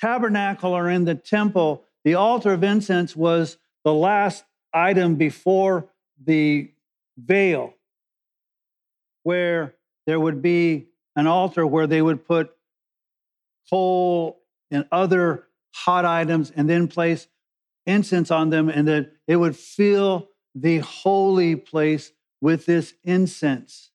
tabernacle 0.00 0.72
or 0.72 0.88
in 0.88 1.04
the 1.04 1.14
temple, 1.14 1.84
the 2.04 2.14
altar 2.14 2.52
of 2.52 2.64
incense 2.64 3.14
was 3.14 3.58
the 3.84 3.94
last 3.94 4.44
item 4.72 5.16
before 5.16 5.88
the 6.24 6.70
veil, 7.16 7.74
where 9.22 9.74
there 10.06 10.18
would 10.18 10.42
be 10.42 10.88
an 11.16 11.26
altar 11.26 11.66
where 11.66 11.86
they 11.86 12.02
would 12.02 12.26
put 12.26 12.50
coal 13.68 14.39
and 14.70 14.86
other 14.92 15.46
hot 15.74 16.04
items 16.04 16.50
and 16.50 16.68
then 16.68 16.88
place 16.88 17.28
incense 17.86 18.30
on 18.30 18.50
them, 18.50 18.68
and 18.68 18.86
that 18.88 19.12
it 19.26 19.36
would 19.36 19.56
fill 19.56 20.28
the 20.54 20.78
holy 20.78 21.56
place 21.56 22.12
with 22.40 22.66
this 22.66 22.94
incense. 23.04 23.90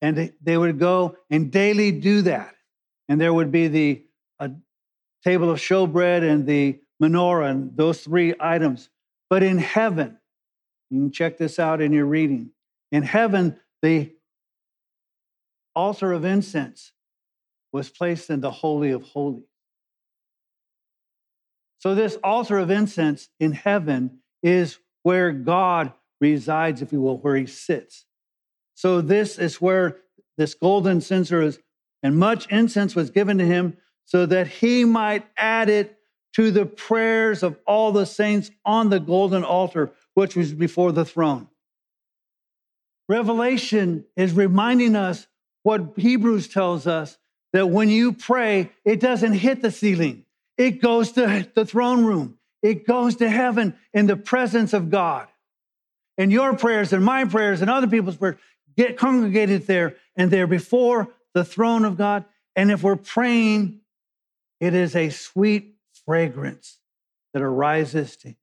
And 0.00 0.32
they 0.42 0.56
would 0.56 0.78
go 0.78 1.16
and 1.30 1.50
daily 1.50 1.92
do 1.92 2.22
that 2.22 2.54
and 3.12 3.20
there 3.20 3.34
would 3.34 3.52
be 3.52 3.68
the 3.68 4.02
table 5.22 5.50
of 5.50 5.58
showbread 5.58 6.28
and 6.28 6.46
the 6.46 6.80
menorah 7.02 7.50
and 7.50 7.76
those 7.76 8.00
three 8.00 8.34
items. 8.40 8.88
But 9.28 9.42
in 9.42 9.58
heaven, 9.58 10.18
you 10.88 11.00
can 11.00 11.12
check 11.12 11.36
this 11.36 11.58
out 11.58 11.82
in 11.82 11.92
your 11.92 12.06
reading. 12.06 12.52
In 12.90 13.02
heaven, 13.02 13.60
the 13.82 14.12
altar 15.74 16.12
of 16.12 16.24
incense 16.24 16.92
was 17.70 17.90
placed 17.90 18.30
in 18.30 18.40
the 18.40 18.50
Holy 18.50 18.90
of 18.92 19.02
Holies. 19.02 19.44
So, 21.82 21.96
this 21.96 22.16
altar 22.22 22.58
of 22.58 22.70
incense 22.70 23.28
in 23.40 23.50
heaven 23.50 24.20
is 24.40 24.78
where 25.02 25.32
God 25.32 25.92
resides, 26.20 26.80
if 26.80 26.92
you 26.92 27.00
will, 27.00 27.18
where 27.18 27.34
he 27.34 27.46
sits. 27.46 28.04
So, 28.76 29.00
this 29.00 29.36
is 29.36 29.60
where 29.60 29.96
this 30.38 30.54
golden 30.54 31.00
censer 31.00 31.42
is 31.42 31.58
and 32.04 32.16
much 32.16 32.46
incense 32.52 32.94
was 32.94 33.10
given 33.10 33.38
to 33.38 33.44
him 33.44 33.76
so 34.04 34.26
that 34.26 34.46
he 34.46 34.84
might 34.84 35.26
add 35.36 35.68
it 35.68 35.98
to 36.34 36.52
the 36.52 36.66
prayers 36.66 37.42
of 37.42 37.58
all 37.66 37.90
the 37.90 38.06
saints 38.06 38.52
on 38.64 38.88
the 38.88 39.00
golden 39.00 39.42
altar, 39.42 39.90
which 40.14 40.36
was 40.36 40.54
before 40.54 40.92
the 40.92 41.04
throne. 41.04 41.48
Revelation 43.08 44.04
is 44.16 44.32
reminding 44.34 44.94
us 44.94 45.26
what 45.64 45.94
Hebrews 45.96 46.46
tells 46.46 46.86
us 46.86 47.18
that 47.52 47.70
when 47.70 47.88
you 47.88 48.12
pray, 48.12 48.70
it 48.84 49.00
doesn't 49.00 49.32
hit 49.32 49.62
the 49.62 49.72
ceiling, 49.72 50.26
it 50.56 50.80
goes 50.82 51.12
to 51.12 51.48
the 51.54 51.64
throne 51.64 52.04
room, 52.04 52.38
it 52.62 52.86
goes 52.86 53.16
to 53.16 53.28
heaven 53.28 53.76
in 53.92 54.06
the 54.06 54.16
presence 54.16 54.72
of 54.72 54.90
God. 54.90 55.28
And 56.18 56.30
your 56.30 56.54
prayers 56.56 56.92
and 56.92 57.04
my 57.04 57.24
prayers 57.24 57.62
and 57.62 57.70
other 57.70 57.86
people's 57.86 58.16
prayers 58.16 58.36
get 58.76 58.96
congregated 58.96 59.66
there, 59.66 59.96
and 60.16 60.30
they're 60.30 60.46
before 60.46 61.08
the 61.34 61.44
throne 61.44 61.84
of 61.84 61.96
God. 61.96 62.24
And 62.54 62.70
if 62.70 62.82
we're 62.82 62.96
praying, 62.96 63.80
it 64.60 64.74
is 64.74 64.94
a 64.94 65.10
sweet 65.10 65.74
fragrance 66.06 66.78
that 67.32 67.42
arises 67.42 68.16
to. 68.18 68.34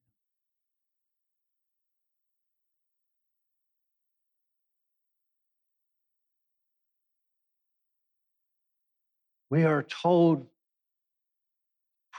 We 9.50 9.63
are 9.63 9.84
told 9.84 10.41
to 10.41 10.48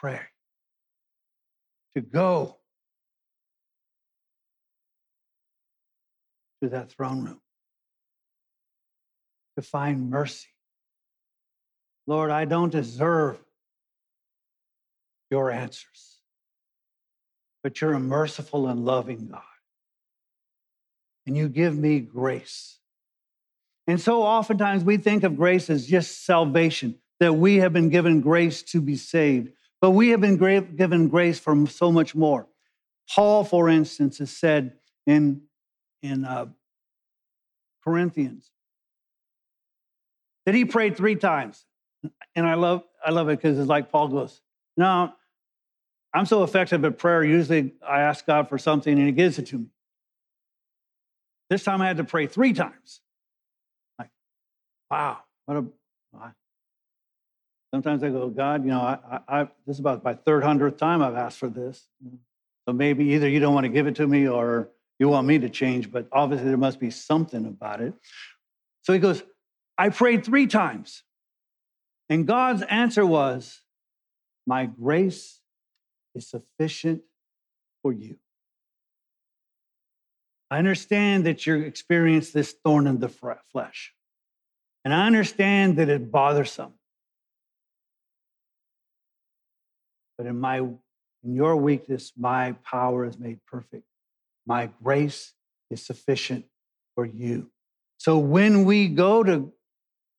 pray, 0.00 0.20
to 1.94 2.00
go 2.00 2.56
to 6.62 6.68
that 6.70 6.90
throne 6.90 7.24
room, 7.24 7.40
to 9.56 9.62
find 9.62 10.08
mercy 10.10 10.48
Lord, 12.10 12.32
I 12.32 12.44
don't 12.44 12.70
deserve 12.70 13.38
your 15.30 15.52
answers, 15.52 16.18
but 17.62 17.80
you're 17.80 17.92
a 17.92 18.00
merciful 18.00 18.66
and 18.66 18.84
loving 18.84 19.28
God. 19.28 19.42
And 21.24 21.36
you 21.36 21.48
give 21.48 21.78
me 21.78 22.00
grace. 22.00 22.80
And 23.86 24.00
so 24.00 24.24
oftentimes 24.24 24.82
we 24.82 24.96
think 24.96 25.22
of 25.22 25.36
grace 25.36 25.70
as 25.70 25.86
just 25.86 26.24
salvation, 26.24 26.96
that 27.20 27.34
we 27.34 27.58
have 27.58 27.72
been 27.72 27.90
given 27.90 28.20
grace 28.20 28.62
to 28.62 28.80
be 28.80 28.96
saved, 28.96 29.52
but 29.80 29.90
we 29.90 30.10
have 30.10 30.20
been 30.20 30.36
given 30.76 31.08
grace 31.08 31.38
for 31.38 31.66
so 31.66 31.90
much 31.90 32.14
more. 32.14 32.46
Paul, 33.08 33.44
for 33.44 33.68
instance, 33.68 34.18
has 34.18 34.30
said 34.30 34.74
in, 35.06 35.42
in 36.02 36.24
uh, 36.24 36.46
Corinthians 37.82 38.50
that 40.46 40.54
he 40.54 40.64
prayed 40.64 40.96
three 40.96 41.16
times 41.16 41.64
and 42.34 42.46
I 42.46 42.54
love 42.54 42.82
I 43.04 43.10
love 43.10 43.28
it 43.28 43.38
because 43.38 43.58
it's 43.58 43.68
like 43.68 43.90
Paul 43.90 44.08
goes, 44.08 44.40
No, 44.76 45.12
I'm 46.12 46.26
so 46.26 46.42
effective 46.42 46.84
at 46.84 46.98
prayer. 46.98 47.24
Usually 47.24 47.72
I 47.86 48.00
ask 48.00 48.26
God 48.26 48.48
for 48.48 48.58
something 48.58 48.96
and 48.96 49.06
he 49.06 49.12
gives 49.12 49.38
it 49.38 49.46
to 49.48 49.58
me. 49.58 49.66
This 51.48 51.64
time 51.64 51.80
I 51.80 51.86
had 51.86 51.96
to 51.96 52.04
pray 52.04 52.26
three 52.26 52.52
times. 52.52 53.00
Like, 53.98 54.10
wow, 54.90 55.18
what 55.46 55.56
a 55.56 55.64
sometimes 57.72 58.02
I 58.02 58.08
go, 58.08 58.28
God, 58.28 58.64
you 58.64 58.70
know, 58.70 58.80
I, 58.80 59.20
I, 59.28 59.44
this 59.66 59.76
is 59.76 59.80
about 59.80 60.04
my 60.04 60.14
third 60.14 60.42
hundredth 60.42 60.78
time 60.78 61.02
I've 61.02 61.14
asked 61.14 61.38
for 61.38 61.48
this. 61.48 61.86
So 62.66 62.72
maybe 62.72 63.04
either 63.10 63.28
you 63.28 63.40
don't 63.40 63.54
want 63.54 63.64
to 63.64 63.70
give 63.70 63.86
it 63.86 63.96
to 63.96 64.06
me 64.06 64.28
or 64.28 64.68
you 64.98 65.08
want 65.08 65.26
me 65.26 65.38
to 65.38 65.48
change, 65.48 65.90
but 65.90 66.06
obviously 66.12 66.48
there 66.48 66.56
must 66.56 66.78
be 66.78 66.90
something 66.90 67.46
about 67.46 67.80
it. 67.80 67.94
So 68.82 68.92
he 68.92 68.98
goes, 68.98 69.22
I 69.78 69.88
prayed 69.88 70.24
three 70.24 70.46
times. 70.46 71.02
And 72.08 72.26
God's 72.26 72.62
answer 72.62 73.06
was, 73.06 73.62
My 74.46 74.66
grace 74.66 75.40
is 76.14 76.28
sufficient 76.28 77.02
for 77.82 77.92
you. 77.92 78.16
I 80.50 80.58
understand 80.58 81.24
that 81.26 81.46
you 81.46 81.60
experience 81.60 82.30
this 82.30 82.52
thorn 82.52 82.88
in 82.88 82.98
the 82.98 83.08
flesh. 83.08 83.94
And 84.84 84.92
I 84.92 85.06
understand 85.06 85.76
that 85.78 85.88
it's 85.88 86.04
bothersome. 86.04 86.74
But 90.20 90.26
in 90.26 90.38
my 90.38 90.58
in 90.58 91.34
your 91.34 91.56
weakness, 91.56 92.12
my 92.14 92.52
power 92.62 93.06
is 93.06 93.18
made 93.18 93.38
perfect. 93.46 93.84
My 94.44 94.68
grace 94.84 95.32
is 95.70 95.82
sufficient 95.82 96.44
for 96.94 97.06
you. 97.06 97.50
So 97.96 98.18
when 98.18 98.66
we 98.66 98.88
go 98.88 99.22
to 99.22 99.50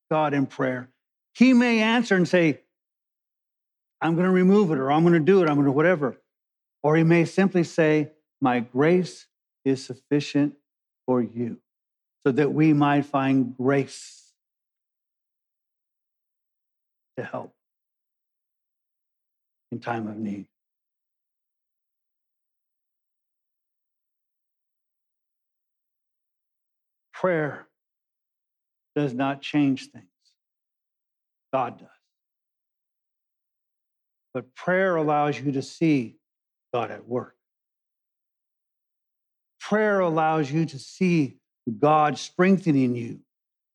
God 0.09 0.33
in 0.33 0.47
prayer, 0.47 0.89
He 1.35 1.53
may 1.53 1.81
answer 1.81 2.15
and 2.15 2.27
say, 2.27 2.61
I'm 4.01 4.15
going 4.15 4.25
to 4.25 4.31
remove 4.31 4.71
it, 4.71 4.79
or 4.79 4.91
I'm 4.91 5.03
going 5.03 5.13
to 5.13 5.19
do 5.19 5.43
it, 5.43 5.49
I'm 5.49 5.53
going 5.53 5.67
to 5.67 5.71
whatever. 5.71 6.17
Or 6.81 6.97
He 6.97 7.03
may 7.03 7.25
simply 7.25 7.63
say, 7.63 8.09
My 8.41 8.59
grace 8.59 9.27
is 9.63 9.85
sufficient 9.85 10.55
for 11.05 11.21
you, 11.21 11.59
so 12.25 12.31
that 12.31 12.51
we 12.51 12.73
might 12.73 13.05
find 13.05 13.55
grace 13.55 14.33
to 17.17 17.23
help 17.23 17.53
in 19.71 19.79
time 19.79 20.07
of 20.07 20.17
need. 20.17 20.47
Prayer 27.13 27.67
does 28.95 29.13
not 29.13 29.41
change 29.41 29.91
things, 29.91 30.05
God 31.53 31.79
does. 31.79 31.88
But 34.34 34.55
prayer 34.55 34.95
allows 34.95 35.39
you 35.39 35.51
to 35.51 35.62
see 35.62 36.17
God 36.73 36.89
at 36.89 37.07
work. 37.07 37.36
Prayer 39.60 39.99
allows 39.99 40.51
you 40.51 40.65
to 40.65 40.79
see 40.79 41.38
God 41.79 42.17
strengthening 42.17 42.95
you 42.95 43.19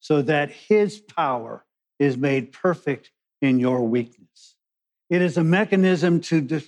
so 0.00 0.22
that 0.22 0.50
his 0.50 0.98
power 0.98 1.64
is 1.98 2.16
made 2.16 2.52
perfect 2.52 3.12
in 3.40 3.58
your 3.58 3.82
weakness. 3.82 4.55
It 5.08 5.22
is 5.22 5.36
a 5.36 5.44
mechanism 5.44 6.20
to 6.22 6.60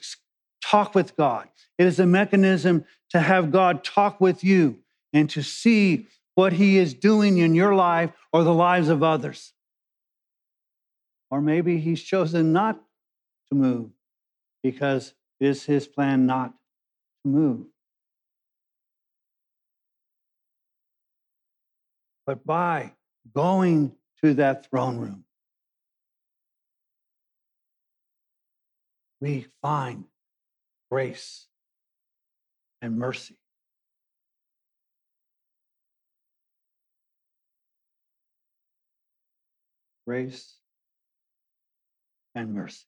talk 0.63 0.95
with 0.95 1.17
God. 1.17 1.49
It 1.77 1.87
is 1.87 1.99
a 1.99 2.07
mechanism 2.07 2.85
to 3.11 3.21
have 3.21 3.51
God 3.51 3.85
talk 3.85 4.21
with 4.21 4.45
you 4.45 4.79
and 5.13 5.29
to 5.31 5.43
see 5.43 6.07
what 6.35 6.53
he 6.53 6.79
is 6.79 6.95
doing 6.95 7.39
in 7.39 7.55
your 7.55 7.75
life 7.75 8.11
or 8.33 8.45
the 8.45 8.55
lives 8.55 8.89
of 8.89 9.03
others. 9.03 9.53
Or 11.31 11.41
maybe 11.41 11.79
he's 11.79 12.03
chosen 12.03 12.53
not 12.53 12.81
to 13.49 13.55
move 13.55 13.91
because 14.63 15.15
it 15.41 15.47
is 15.47 15.65
his 15.65 15.87
plan 15.87 16.27
not 16.27 16.53
to 17.23 17.29
move. 17.29 17.67
But 22.27 22.45
by 22.45 22.93
going 23.35 23.97
to 24.23 24.35
that 24.35 24.69
throne 24.69 24.99
room, 24.99 25.25
we 29.21 29.47
find 29.63 30.05
grace 30.91 31.47
and 32.81 32.99
mercy. 32.99 33.39
grace, 40.09 40.55
and 42.35 42.55
mercy. 42.55 42.87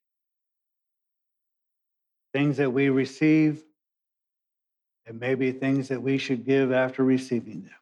Things 2.32 2.56
that 2.56 2.72
we 2.72 2.88
receive, 2.88 3.62
and 5.04 5.20
maybe 5.20 5.52
things 5.52 5.88
that 5.88 6.00
we 6.00 6.16
should 6.16 6.46
give 6.46 6.72
after 6.72 7.04
receiving 7.04 7.64
them. 7.64 7.74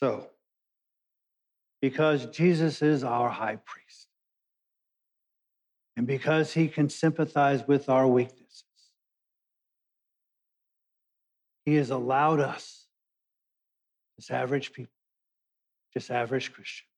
So, 0.00 0.28
because 1.82 2.24
Jesus 2.26 2.80
is 2.80 3.04
our 3.04 3.28
high 3.28 3.56
priest, 3.56 4.08
and 5.94 6.06
because 6.06 6.54
he 6.54 6.68
can 6.68 6.88
sympathize 6.88 7.68
with 7.68 7.90
our 7.90 8.06
weaknesses, 8.06 8.64
he 11.66 11.74
has 11.74 11.90
allowed 11.90 12.40
us, 12.40 12.86
as 14.18 14.30
average 14.30 14.72
people, 14.72 14.94
just 15.92 16.10
average 16.10 16.50
Christians, 16.50 16.88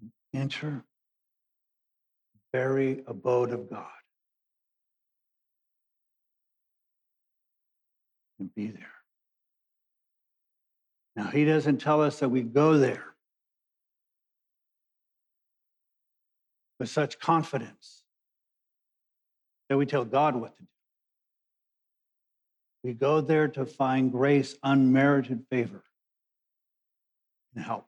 to 0.00 0.38
enter 0.38 0.84
the 2.32 2.58
very 2.58 3.02
abode 3.06 3.50
of 3.52 3.68
God 3.68 3.97
and 8.38 8.54
be 8.54 8.68
there. 8.68 8.92
Now, 11.16 11.26
he 11.26 11.44
doesn't 11.44 11.78
tell 11.78 12.02
us 12.02 12.20
that 12.20 12.28
we 12.28 12.42
go 12.42 12.78
there 12.78 13.04
with 16.78 16.88
such 16.88 17.18
confidence 17.18 18.02
that 19.68 19.76
we 19.76 19.86
tell 19.86 20.04
God 20.04 20.36
what 20.36 20.56
to 20.56 20.62
do. 20.62 20.68
We 22.84 22.92
go 22.94 23.20
there 23.20 23.48
to 23.48 23.66
find 23.66 24.12
grace, 24.12 24.54
unmerited 24.62 25.44
favor, 25.50 25.82
and 27.54 27.64
help. 27.64 27.86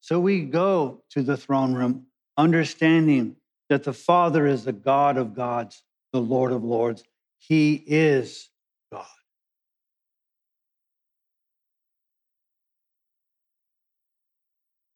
So 0.00 0.18
we 0.18 0.42
go 0.44 1.02
to 1.10 1.22
the 1.22 1.36
throne 1.36 1.74
room 1.74 2.06
understanding 2.38 3.36
that 3.68 3.82
the 3.82 3.92
Father 3.92 4.46
is 4.46 4.64
the 4.64 4.72
God 4.72 5.16
of 5.16 5.34
gods, 5.34 5.82
the 6.12 6.20
Lord 6.20 6.52
of 6.52 6.64
lords. 6.64 7.02
He 7.38 7.74
is 7.74 8.48
God. 8.90 9.06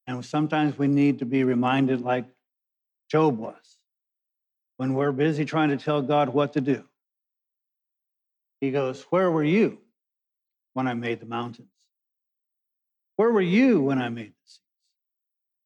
And 0.07 0.25
sometimes 0.25 0.77
we 0.77 0.87
need 0.87 1.19
to 1.19 1.25
be 1.25 1.43
reminded, 1.43 2.01
like 2.01 2.25
Job 3.09 3.37
was 3.37 3.77
when 4.77 4.93
we're 4.93 5.11
busy 5.11 5.45
trying 5.45 5.69
to 5.69 5.77
tell 5.77 6.01
God 6.01 6.29
what 6.29 6.53
to 6.53 6.61
do. 6.61 6.83
He 8.59 8.71
goes, 8.71 9.03
Where 9.09 9.29
were 9.29 9.43
you 9.43 9.79
when 10.73 10.87
I 10.87 10.93
made 10.93 11.19
the 11.19 11.25
mountains? 11.25 11.69
Where 13.15 13.31
were 13.31 13.41
you 13.41 13.81
when 13.81 14.01
I 14.01 14.09
made 14.09 14.31
the 14.31 14.49
seas? 14.49 14.59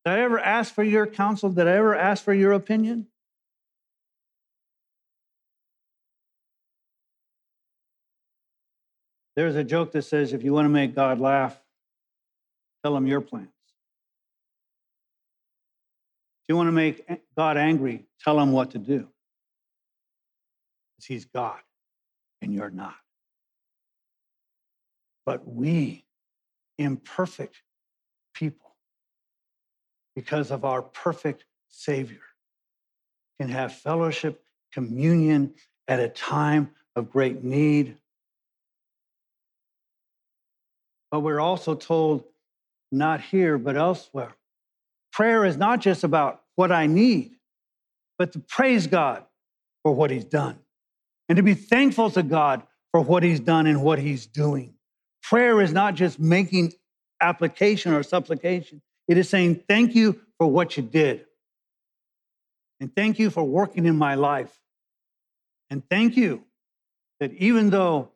Did 0.04 0.14
I 0.14 0.20
ever 0.20 0.40
ask 0.40 0.74
for 0.74 0.84
your 0.84 1.08
counsel? 1.08 1.50
Did 1.50 1.68
I 1.68 1.72
ever 1.72 1.96
ask 1.96 2.24
for 2.24 2.34
your 2.34 2.52
opinion? 2.52 3.08
There's 9.36 9.56
a 9.56 9.64
joke 9.64 9.92
that 9.92 10.04
says 10.04 10.34
if 10.34 10.44
you 10.44 10.54
want 10.54 10.66
to 10.66 10.70
make 10.70 10.96
God 10.96 11.20
laugh, 11.20 11.60
tell 12.84 12.96
him 12.96 13.06
your 13.06 13.22
plans. 13.22 13.50
If 16.44 16.50
you 16.50 16.56
want 16.56 16.68
to 16.68 16.72
make 16.72 17.06
God 17.36 17.58
angry, 17.58 18.06
tell 18.24 18.40
him 18.40 18.52
what 18.52 18.72
to 18.72 18.78
do. 18.78 19.08
Because 20.96 21.06
he's 21.08 21.26
God 21.26 21.60
and 22.42 22.54
you're 22.54 22.70
not. 22.70 22.96
But 25.26 25.48
we, 25.48 26.06
imperfect 26.78 27.64
people, 28.34 28.76
because 30.16 30.52
of 30.52 30.64
our 30.64 30.82
perfect 30.84 31.46
Savior, 31.68 32.22
can 33.40 33.50
have 33.50 33.74
fellowship, 33.74 34.44
communion 34.72 35.56
at 35.88 36.00
a 36.00 36.08
time 36.08 36.70
of 36.96 37.10
great 37.10 37.44
need. 37.44 37.98
But 41.16 41.22
we're 41.22 41.40
also 41.40 41.76
told, 41.76 42.26
not 42.92 43.22
here, 43.22 43.58
but 43.58 43.78
elsewhere, 43.78 44.36
Prayer 45.14 45.46
is 45.46 45.56
not 45.56 45.80
just 45.80 46.04
about 46.04 46.42
what 46.58 46.74
I 46.74 46.88
need, 46.88 47.38
but 48.18 48.34
to 48.34 48.40
praise 48.40 48.86
God 48.88 49.24
for 49.82 49.94
what 49.94 50.12
He's 50.12 50.26
done 50.26 50.60
and 51.30 51.38
to 51.38 51.42
be 51.42 51.54
thankful 51.54 52.10
to 52.10 52.22
God 52.22 52.64
for 52.92 53.00
what 53.00 53.24
He's 53.24 53.40
done 53.40 53.66
and 53.66 53.82
what 53.82 53.98
He's 53.98 54.26
doing. 54.26 54.74
Prayer 55.24 55.62
is 55.62 55.72
not 55.72 55.96
just 55.96 56.20
making 56.20 56.74
application 57.22 57.94
or 57.94 58.04
supplication, 58.04 58.82
it 59.08 59.18
is 59.18 59.30
saying, 59.30 59.64
Thank 59.70 59.96
you 59.96 60.20
for 60.38 60.48
what 60.48 60.76
you 60.76 60.84
did. 60.84 61.26
And 62.82 62.94
thank 62.94 63.20
you 63.20 63.30
for 63.30 63.46
working 63.46 63.86
in 63.86 63.98
my 63.98 64.16
life. 64.16 64.54
And 65.70 65.82
thank 65.90 66.18
you 66.18 66.44
that 67.22 67.32
even 67.36 67.70
though 67.70 68.12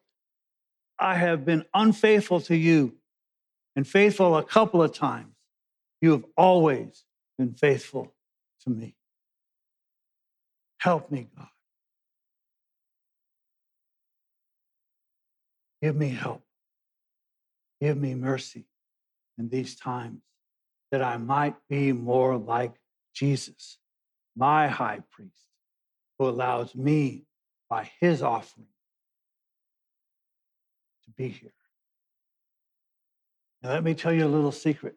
I 0.99 1.15
have 1.15 1.45
been 1.45 1.65
unfaithful 1.73 2.41
to 2.41 2.55
you 2.55 2.95
and 3.75 3.88
faithful 3.88 4.35
a 4.35 4.43
couple 4.43 4.83
of 4.83 4.93
times, 4.93 5.33
You 6.01 6.12
have 6.12 6.25
always 6.35 7.05
been 7.38 7.53
faithful 7.53 8.13
to 8.63 8.69
me. 8.69 8.95
Help 10.79 11.12
me, 11.12 11.27
God. 11.38 11.47
Give 15.81 15.95
me 15.95 16.09
help. 16.09 16.43
Give 17.81 17.97
me 17.97 18.15
mercy 18.15 18.65
in 19.38 19.49
these 19.49 19.75
times 19.75 20.21
that 20.91 21.01
I 21.01 21.17
might 21.17 21.55
be 21.69 21.93
more 21.93 22.38
like 22.38 22.73
Jesus, 23.13 23.77
my 24.35 24.67
high 24.67 24.99
priest, 25.09 25.47
who 26.17 26.27
allows 26.27 26.75
me 26.75 27.23
by 27.69 27.89
his 27.99 28.21
offering 28.21 28.67
to 31.10 31.24
be 31.24 31.30
here. 31.30 31.52
Now, 33.62 33.72
let 33.72 33.84
me 33.84 33.93
tell 33.93 34.13
you 34.13 34.26
a 34.26 34.28
little 34.28 34.52
secret. 34.52 34.95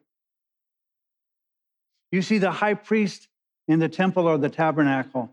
You 2.11 2.21
see, 2.21 2.37
the 2.37 2.51
high 2.51 2.75
priest 2.75 3.27
in 3.67 3.79
the 3.79 3.89
temple 3.89 4.27
or 4.27 4.37
the 4.37 4.49
tabernacle 4.49 5.31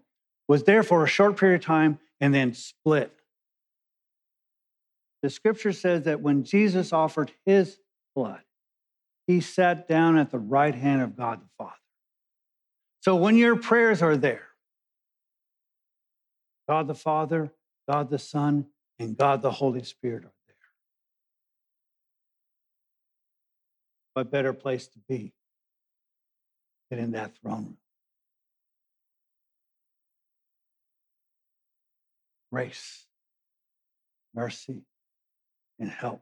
was 0.48 0.64
there 0.64 0.82
for 0.82 1.04
a 1.04 1.08
short 1.08 1.36
period 1.36 1.60
of 1.60 1.66
time 1.66 1.98
and 2.20 2.34
then 2.34 2.54
split. 2.54 3.14
The 5.22 5.30
scripture 5.30 5.72
says 5.72 6.04
that 6.04 6.20
when 6.20 6.44
Jesus 6.44 6.92
offered 6.92 7.32
his 7.44 7.78
blood, 8.14 8.40
he 9.26 9.40
sat 9.40 9.86
down 9.86 10.16
at 10.16 10.30
the 10.30 10.38
right 10.38 10.74
hand 10.74 11.02
of 11.02 11.16
God 11.16 11.40
the 11.40 11.48
Father. 11.58 11.74
So 13.00 13.16
when 13.16 13.36
your 13.36 13.56
prayers 13.56 14.02
are 14.02 14.16
there, 14.16 14.46
God 16.68 16.88
the 16.88 16.94
Father, 16.94 17.52
God 17.88 18.10
the 18.10 18.18
Son, 18.18 18.66
and 18.98 19.16
God 19.16 19.42
the 19.42 19.50
Holy 19.50 19.82
Spirit 19.82 20.24
are. 20.24 20.32
What 24.14 24.30
better 24.30 24.52
place 24.52 24.88
to 24.88 24.98
be 25.08 25.32
than 26.90 26.98
in 26.98 27.12
that 27.12 27.36
throne 27.40 27.54
room? 27.54 27.76
Grace, 32.52 33.06
mercy, 34.34 34.82
and 35.78 35.88
help. 35.88 36.20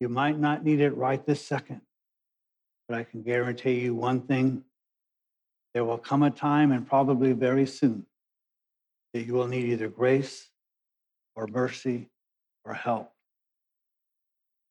You 0.00 0.10
might 0.10 0.38
not 0.38 0.62
need 0.62 0.80
it 0.80 0.94
right 0.96 1.24
this 1.24 1.40
second, 1.40 1.80
but 2.86 2.98
I 2.98 3.04
can 3.04 3.22
guarantee 3.22 3.80
you 3.80 3.94
one 3.94 4.20
thing 4.20 4.64
there 5.72 5.86
will 5.86 5.96
come 5.96 6.22
a 6.22 6.30
time, 6.30 6.70
and 6.70 6.86
probably 6.86 7.32
very 7.32 7.66
soon, 7.66 8.04
that 9.14 9.22
you 9.22 9.32
will 9.32 9.48
need 9.48 9.64
either 9.64 9.88
grace 9.88 10.50
or 11.34 11.46
mercy 11.46 12.10
or 12.64 12.74
help. 12.74 13.13